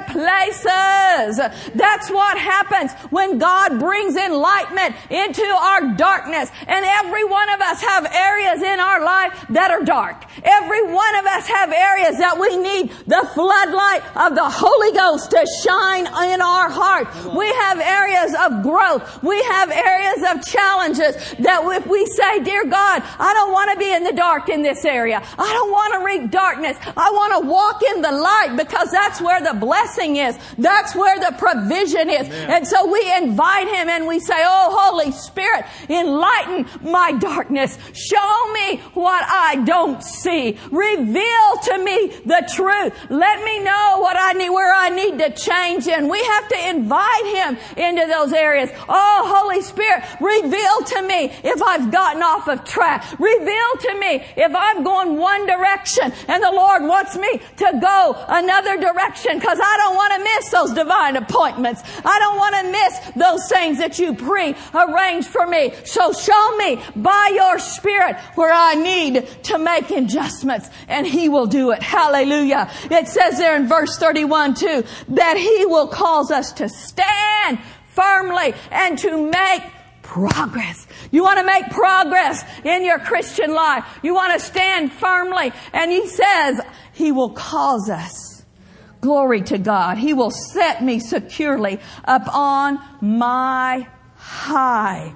places. 0.00 1.40
That's 1.74 2.10
what 2.10 2.38
happens 2.38 2.92
when 3.10 3.38
God 3.38 3.78
brings 3.78 4.16
enlightenment 4.16 4.94
into 5.10 5.44
our 5.44 5.94
darkness 5.94 6.50
and 6.66 6.84
every 6.84 7.24
one 7.24 7.48
of 7.50 7.60
us 7.60 7.82
have 7.82 8.06
areas 8.06 8.62
in 8.62 8.80
our 8.80 9.04
life 9.04 9.46
that 9.50 9.70
are 9.70 9.84
dark. 9.84 10.24
Every 10.42 10.82
one 10.82 11.14
of 11.16 11.26
us 11.26 11.46
have 11.46 11.72
areas 11.72 12.18
that 12.18 12.38
we 12.38 12.56
need 12.56 12.90
the 13.06 13.28
floodlight 13.34 14.02
of 14.16 14.34
the 14.34 14.48
Holy 14.48 14.92
Ghost 14.92 15.30
to 15.30 15.46
shine 15.62 16.06
in 16.32 16.40
our 16.40 16.68
heart. 16.70 17.08
We 17.34 17.46
have 17.46 17.78
areas 17.80 18.34
of 18.34 18.62
growth. 18.62 19.22
We 19.22 19.42
have 19.44 19.70
areas 19.70 20.22
of 20.30 20.44
challenges 20.44 21.16
that 21.40 21.62
if 21.64 21.86
we 21.86 22.06
say, 22.06 22.40
dear 22.42 22.64
God, 22.64 23.02
I 23.18 23.32
don't 23.34 23.52
want 23.52 23.72
to 23.72 23.78
be 23.78 23.92
in 23.92 24.04
the 24.04 24.12
dark 24.12 24.48
in 24.48 24.62
this 24.62 24.84
area. 24.84 25.22
I 25.38 25.52
don't 25.52 25.70
want 25.70 25.94
to 25.94 26.04
read 26.04 26.30
darkness. 26.30 26.76
I 26.96 27.10
want 27.10 27.42
to 27.42 27.48
walk 27.48 27.82
in 27.94 28.02
the 28.02 28.12
light 28.12 28.56
because 28.56 28.90
that's 28.90 29.20
where 29.20 29.40
the 29.40 29.54
blessing 29.54 29.83
is. 30.16 30.38
That's 30.58 30.94
where 30.94 31.18
the 31.18 31.34
provision 31.38 32.10
is. 32.10 32.26
Amen. 32.26 32.50
And 32.50 32.66
so 32.66 32.90
we 32.90 33.00
invite 33.16 33.68
Him 33.68 33.88
and 33.88 34.06
we 34.06 34.20
say, 34.20 34.36
Oh, 34.36 34.76
Holy 34.78 35.12
Spirit, 35.12 35.64
enlighten 35.88 36.66
my 36.82 37.12
darkness. 37.12 37.78
Show 37.92 38.52
me 38.52 38.78
what 38.94 39.24
I 39.26 39.62
don't 39.64 40.02
see. 40.02 40.58
Reveal 40.70 41.56
to 41.64 41.78
me 41.78 42.08
the 42.24 42.48
truth. 42.54 42.92
Let 43.10 43.44
me 43.44 43.60
know 43.60 43.98
what 44.00 44.16
I 44.18 44.32
need, 44.32 44.50
where 44.50 44.74
I 44.74 44.88
need 44.90 45.18
to 45.18 45.30
change 45.30 45.86
in. 45.86 46.08
We 46.08 46.22
have 46.22 46.48
to 46.48 46.68
invite 46.70 47.26
Him 47.26 47.58
into 47.76 48.06
those 48.06 48.32
areas. 48.32 48.70
Oh, 48.88 49.42
Holy 49.42 49.62
Spirit, 49.62 50.04
reveal 50.20 50.82
to 50.86 51.02
me 51.02 51.32
if 51.44 51.62
I've 51.62 51.90
gotten 51.90 52.22
off 52.22 52.48
of 52.48 52.64
track. 52.64 53.04
Reveal 53.18 53.70
to 53.80 53.98
me 53.98 54.24
if 54.36 54.54
I'm 54.54 54.82
going 54.82 55.16
one 55.16 55.46
direction 55.46 56.12
and 56.28 56.42
the 56.42 56.50
Lord 56.50 56.82
wants 56.82 57.16
me 57.16 57.40
to 57.56 57.78
go 57.80 58.16
another 58.28 58.78
direction 58.78 59.38
because 59.38 59.58
I 59.62 59.73
I 59.74 59.76
don't 59.76 59.96
want 59.96 60.12
to 60.14 60.24
miss 60.24 60.50
those 60.50 60.72
divine 60.72 61.16
appointments. 61.16 61.82
I 62.04 62.18
don't 62.20 62.36
want 62.36 62.54
to 62.54 62.70
miss 62.70 63.00
those 63.16 63.48
things 63.48 63.78
that 63.78 63.98
you 63.98 64.14
pre-arranged 64.14 65.26
for 65.26 65.46
me. 65.46 65.72
So 65.84 66.12
show 66.12 66.56
me 66.56 66.80
by 66.94 67.32
your 67.34 67.58
spirit 67.58 68.16
where 68.36 68.52
I 68.52 68.74
need 68.74 69.26
to 69.44 69.58
make 69.58 69.90
adjustments 69.90 70.70
and 70.86 71.04
he 71.04 71.28
will 71.28 71.46
do 71.46 71.72
it. 71.72 71.82
Hallelujah. 71.82 72.70
It 72.84 73.08
says 73.08 73.38
there 73.38 73.56
in 73.56 73.66
verse 73.66 73.98
31 73.98 74.54
too, 74.54 74.84
that 75.08 75.36
he 75.36 75.66
will 75.66 75.88
cause 75.88 76.30
us 76.30 76.52
to 76.52 76.68
stand 76.68 77.58
firmly 77.88 78.54
and 78.70 78.96
to 78.98 79.28
make 79.28 79.62
progress. 80.02 80.86
You 81.10 81.24
want 81.24 81.38
to 81.40 81.44
make 81.44 81.70
progress 81.70 82.44
in 82.64 82.84
your 82.84 83.00
Christian 83.00 83.52
life. 83.52 83.84
You 84.04 84.14
want 84.14 84.38
to 84.38 84.46
stand 84.46 84.92
firmly. 84.92 85.52
And 85.72 85.90
he 85.90 86.06
says, 86.06 86.60
he 86.92 87.10
will 87.10 87.30
cause 87.30 87.90
us. 87.90 88.33
Glory 89.04 89.42
to 89.42 89.58
God. 89.58 89.98
He 89.98 90.14
will 90.14 90.30
set 90.30 90.82
me 90.82 90.98
securely 90.98 91.78
upon 92.04 92.80
my 93.02 93.86
high 94.16 95.12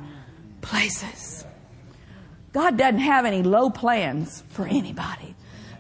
places. 0.61 1.47
God 2.53 2.77
doesn't 2.77 2.99
have 2.99 3.25
any 3.25 3.43
low 3.43 3.71
plans 3.71 4.45
for 4.51 4.67
anybody. 4.67 5.35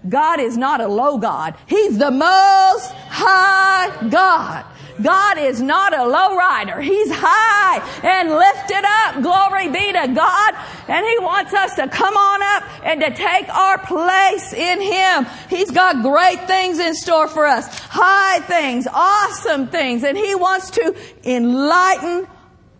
God 0.08 0.40
is 0.40 0.56
not 0.56 0.80
a 0.80 0.88
low 0.88 1.18
God. 1.18 1.54
He's 1.66 1.98
the 1.98 2.10
most 2.10 2.92
high 3.10 4.08
God. 4.08 4.64
God 5.02 5.38
is 5.38 5.60
not 5.60 5.96
a 5.96 6.04
low 6.06 6.36
rider. 6.36 6.80
He's 6.80 7.10
high 7.12 7.78
and 8.02 8.30
lifted 8.30 8.84
up. 8.84 9.22
Glory 9.22 9.68
be 9.68 9.92
to 9.92 10.08
God. 10.14 10.54
And 10.88 11.06
He 11.06 11.18
wants 11.18 11.54
us 11.54 11.74
to 11.76 11.88
come 11.88 12.16
on 12.16 12.42
up 12.42 12.84
and 12.84 13.00
to 13.00 13.14
take 13.14 13.48
our 13.48 13.78
place 13.78 14.52
in 14.52 14.80
Him. 14.80 15.26
He's 15.48 15.70
got 15.70 16.02
great 16.02 16.46
things 16.46 16.78
in 16.78 16.94
store 16.94 17.28
for 17.28 17.46
us. 17.46 17.66
High 17.78 18.40
things, 18.40 18.86
awesome 18.92 19.68
things. 19.68 20.04
And 20.04 20.16
He 20.16 20.34
wants 20.34 20.70
to 20.72 20.94
enlighten 21.24 22.26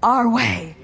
our 0.03 0.33
way. 0.33 0.77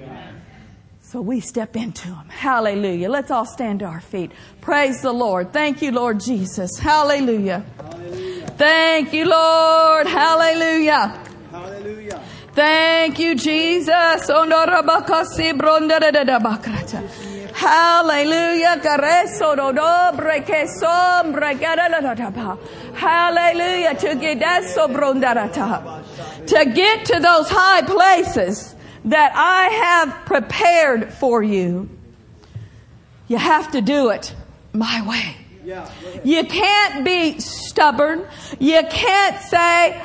So 1.00 1.20
we 1.20 1.38
step 1.38 1.76
into 1.76 2.08
Him. 2.08 2.28
Hallelujah. 2.28 3.08
Let's 3.08 3.30
all 3.30 3.46
stand 3.46 3.80
to 3.80 3.84
our 3.84 4.00
feet. 4.00 4.32
Praise 4.60 5.00
the 5.00 5.12
Lord. 5.12 5.52
Thank 5.52 5.80
you, 5.80 5.92
Lord 5.92 6.18
Jesus. 6.18 6.76
Hallelujah. 6.76 7.64
Hallelujah. 7.76 8.33
Thank 8.56 9.12
you, 9.12 9.24
Lord. 9.26 10.06
Hallelujah. 10.06 11.20
Hallelujah. 11.50 12.20
Thank 12.52 13.18
you, 13.18 13.34
Jesus. 13.34 14.28
Hallelujah. 17.54 18.80
Hallelujah. 22.94 23.94
To 23.94 24.14
get 24.14 24.40
to 26.46 26.64
get 26.74 27.04
to 27.06 27.20
those 27.20 27.48
high 27.50 27.82
places 27.82 28.74
that 29.04 29.32
I 29.34 29.68
have 29.68 30.26
prepared 30.26 31.12
for 31.12 31.42
you, 31.42 31.88
you 33.28 33.36
have 33.36 33.70
to 33.72 33.80
do 33.80 34.10
it 34.10 34.34
my 34.72 35.02
way. 35.06 35.43
You 35.64 36.44
can't 36.44 37.04
be 37.04 37.40
stubborn. 37.40 38.26
You 38.58 38.82
can't 38.90 39.42
say, 39.42 40.02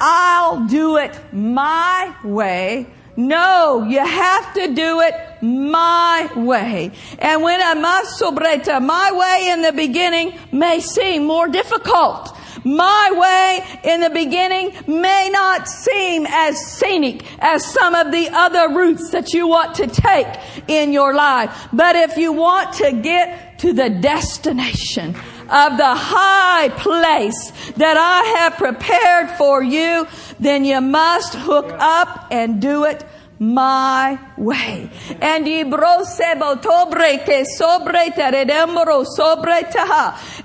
I'll 0.00 0.66
do 0.66 0.96
it 0.96 1.18
my 1.32 2.14
way. 2.24 2.88
No, 3.16 3.84
you 3.88 4.04
have 4.04 4.52
to 4.54 4.74
do 4.74 5.00
it 5.00 5.14
my 5.40 6.28
way. 6.36 6.92
And 7.18 7.42
when 7.42 7.60
a 7.60 7.80
masobreta, 7.80 8.84
my 8.84 9.12
way 9.12 9.48
in 9.50 9.62
the 9.62 9.72
beginning 9.72 10.38
may 10.52 10.80
seem 10.80 11.24
more 11.24 11.48
difficult. 11.48 12.36
My 12.66 13.12
way 13.14 13.92
in 13.92 14.00
the 14.00 14.10
beginning 14.10 14.72
may 14.88 15.30
not 15.30 15.68
seem 15.68 16.26
as 16.28 16.58
scenic 16.58 17.24
as 17.40 17.64
some 17.64 17.94
of 17.94 18.10
the 18.10 18.28
other 18.32 18.74
routes 18.74 19.10
that 19.10 19.32
you 19.32 19.46
want 19.46 19.76
to 19.76 19.86
take 19.86 20.26
in 20.66 20.92
your 20.92 21.14
life. 21.14 21.68
But 21.72 21.94
if 21.94 22.16
you 22.16 22.32
want 22.32 22.72
to 22.78 22.90
get 22.90 23.60
to 23.60 23.72
the 23.72 23.88
destination 23.88 25.10
of 25.48 25.76
the 25.76 25.94
high 25.94 26.70
place 26.70 27.52
that 27.76 27.96
I 27.96 28.40
have 28.40 28.56
prepared 28.56 29.30
for 29.38 29.62
you, 29.62 30.08
then 30.40 30.64
you 30.64 30.80
must 30.80 31.34
hook 31.34 31.72
up 31.78 32.26
and 32.32 32.60
do 32.60 32.82
it 32.82 33.04
my 33.38 34.18
way. 34.36 34.90
And 35.20 35.46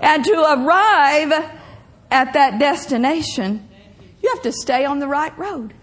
and 0.01 0.25
to 0.25 0.39
arrive 0.53 1.60
at 2.11 2.33
that 2.33 2.59
destination, 2.59 3.67
you 4.21 4.29
have 4.29 4.43
to 4.43 4.51
stay 4.51 4.85
on 4.85 4.99
the 4.99 5.07
right 5.07 5.35
road. 5.37 5.73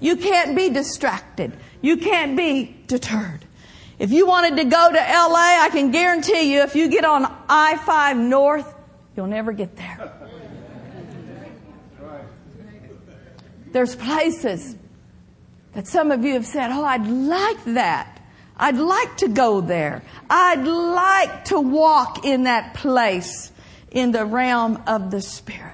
You 0.00 0.16
can't 0.16 0.56
be 0.56 0.70
distracted. 0.70 1.52
You 1.82 1.96
can't 1.96 2.36
be 2.36 2.76
deterred. 2.86 3.44
If 3.98 4.12
you 4.12 4.26
wanted 4.26 4.56
to 4.56 4.64
go 4.64 4.90
to 4.90 4.98
LA, 4.98 5.62
I 5.62 5.68
can 5.72 5.90
guarantee 5.90 6.52
you 6.52 6.62
if 6.62 6.76
you 6.76 6.88
get 6.88 7.04
on 7.04 7.24
I-5 7.48 8.18
North, 8.18 8.74
you'll 9.16 9.26
never 9.26 9.52
get 9.52 9.76
there. 9.76 10.12
There's 13.72 13.96
places 13.96 14.76
that 15.72 15.86
some 15.86 16.10
of 16.10 16.24
you 16.24 16.34
have 16.34 16.46
said, 16.46 16.70
oh, 16.70 16.84
I'd 16.84 17.06
like 17.06 17.64
that. 17.74 18.22
I'd 18.56 18.78
like 18.78 19.18
to 19.18 19.28
go 19.28 19.60
there. 19.60 20.02
I'd 20.30 20.64
like 20.64 21.46
to 21.46 21.60
walk 21.60 22.24
in 22.24 22.44
that 22.44 22.74
place 22.74 23.52
in 23.96 24.12
the 24.12 24.26
realm 24.26 24.82
of 24.86 25.10
the 25.10 25.22
Spirit. 25.22 25.72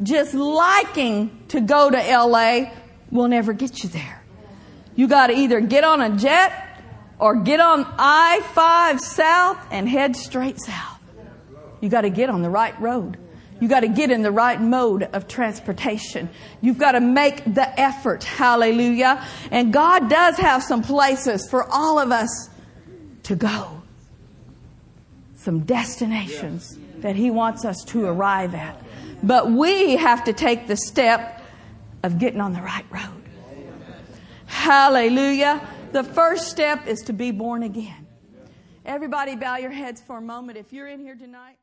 Just 0.00 0.32
liking 0.32 1.42
to 1.48 1.60
go 1.60 1.90
to 1.90 1.96
LA 1.96 2.70
will 3.10 3.26
never 3.26 3.52
get 3.52 3.82
you 3.82 3.88
there. 3.88 4.22
You 4.94 5.08
gotta 5.08 5.36
either 5.36 5.60
get 5.60 5.82
on 5.82 6.00
a 6.00 6.16
jet 6.16 6.84
or 7.18 7.42
get 7.42 7.58
on 7.58 7.84
I-5 7.98 9.00
south 9.00 9.58
and 9.72 9.88
head 9.88 10.14
straight 10.14 10.60
south. 10.60 11.00
You 11.80 11.88
gotta 11.88 12.10
get 12.10 12.30
on 12.30 12.42
the 12.42 12.50
right 12.50 12.80
road. 12.80 13.18
You 13.60 13.66
got 13.66 13.80
to 13.80 13.88
get 13.88 14.12
in 14.12 14.22
the 14.22 14.30
right 14.30 14.60
mode 14.60 15.02
of 15.02 15.26
transportation. 15.26 16.30
You've 16.60 16.78
got 16.78 16.92
to 16.92 17.00
make 17.00 17.42
the 17.44 17.68
effort. 17.80 18.22
Hallelujah. 18.22 19.26
And 19.50 19.72
God 19.72 20.08
does 20.08 20.36
have 20.36 20.62
some 20.62 20.80
places 20.80 21.50
for 21.50 21.64
all 21.68 21.98
of 21.98 22.12
us 22.12 22.50
to 23.24 23.34
go. 23.34 23.82
Some 25.38 25.64
destinations 25.64 26.78
that 27.02 27.16
He 27.16 27.30
wants 27.30 27.64
us 27.64 27.84
to 27.88 28.04
arrive 28.06 28.54
at. 28.54 28.80
But 29.22 29.50
we 29.50 29.96
have 29.96 30.24
to 30.24 30.32
take 30.32 30.66
the 30.66 30.76
step 30.76 31.42
of 32.02 32.18
getting 32.18 32.40
on 32.40 32.52
the 32.52 32.62
right 32.62 32.86
road. 32.90 33.22
Hallelujah. 34.46 35.66
The 35.92 36.04
first 36.04 36.48
step 36.48 36.86
is 36.86 37.00
to 37.02 37.12
be 37.12 37.30
born 37.30 37.62
again. 37.62 38.06
Everybody 38.84 39.36
bow 39.36 39.56
your 39.56 39.70
heads 39.70 40.00
for 40.00 40.16
a 40.16 40.22
moment. 40.22 40.56
If 40.56 40.72
you're 40.72 40.88
in 40.88 41.00
here 41.00 41.14
tonight, 41.14 41.58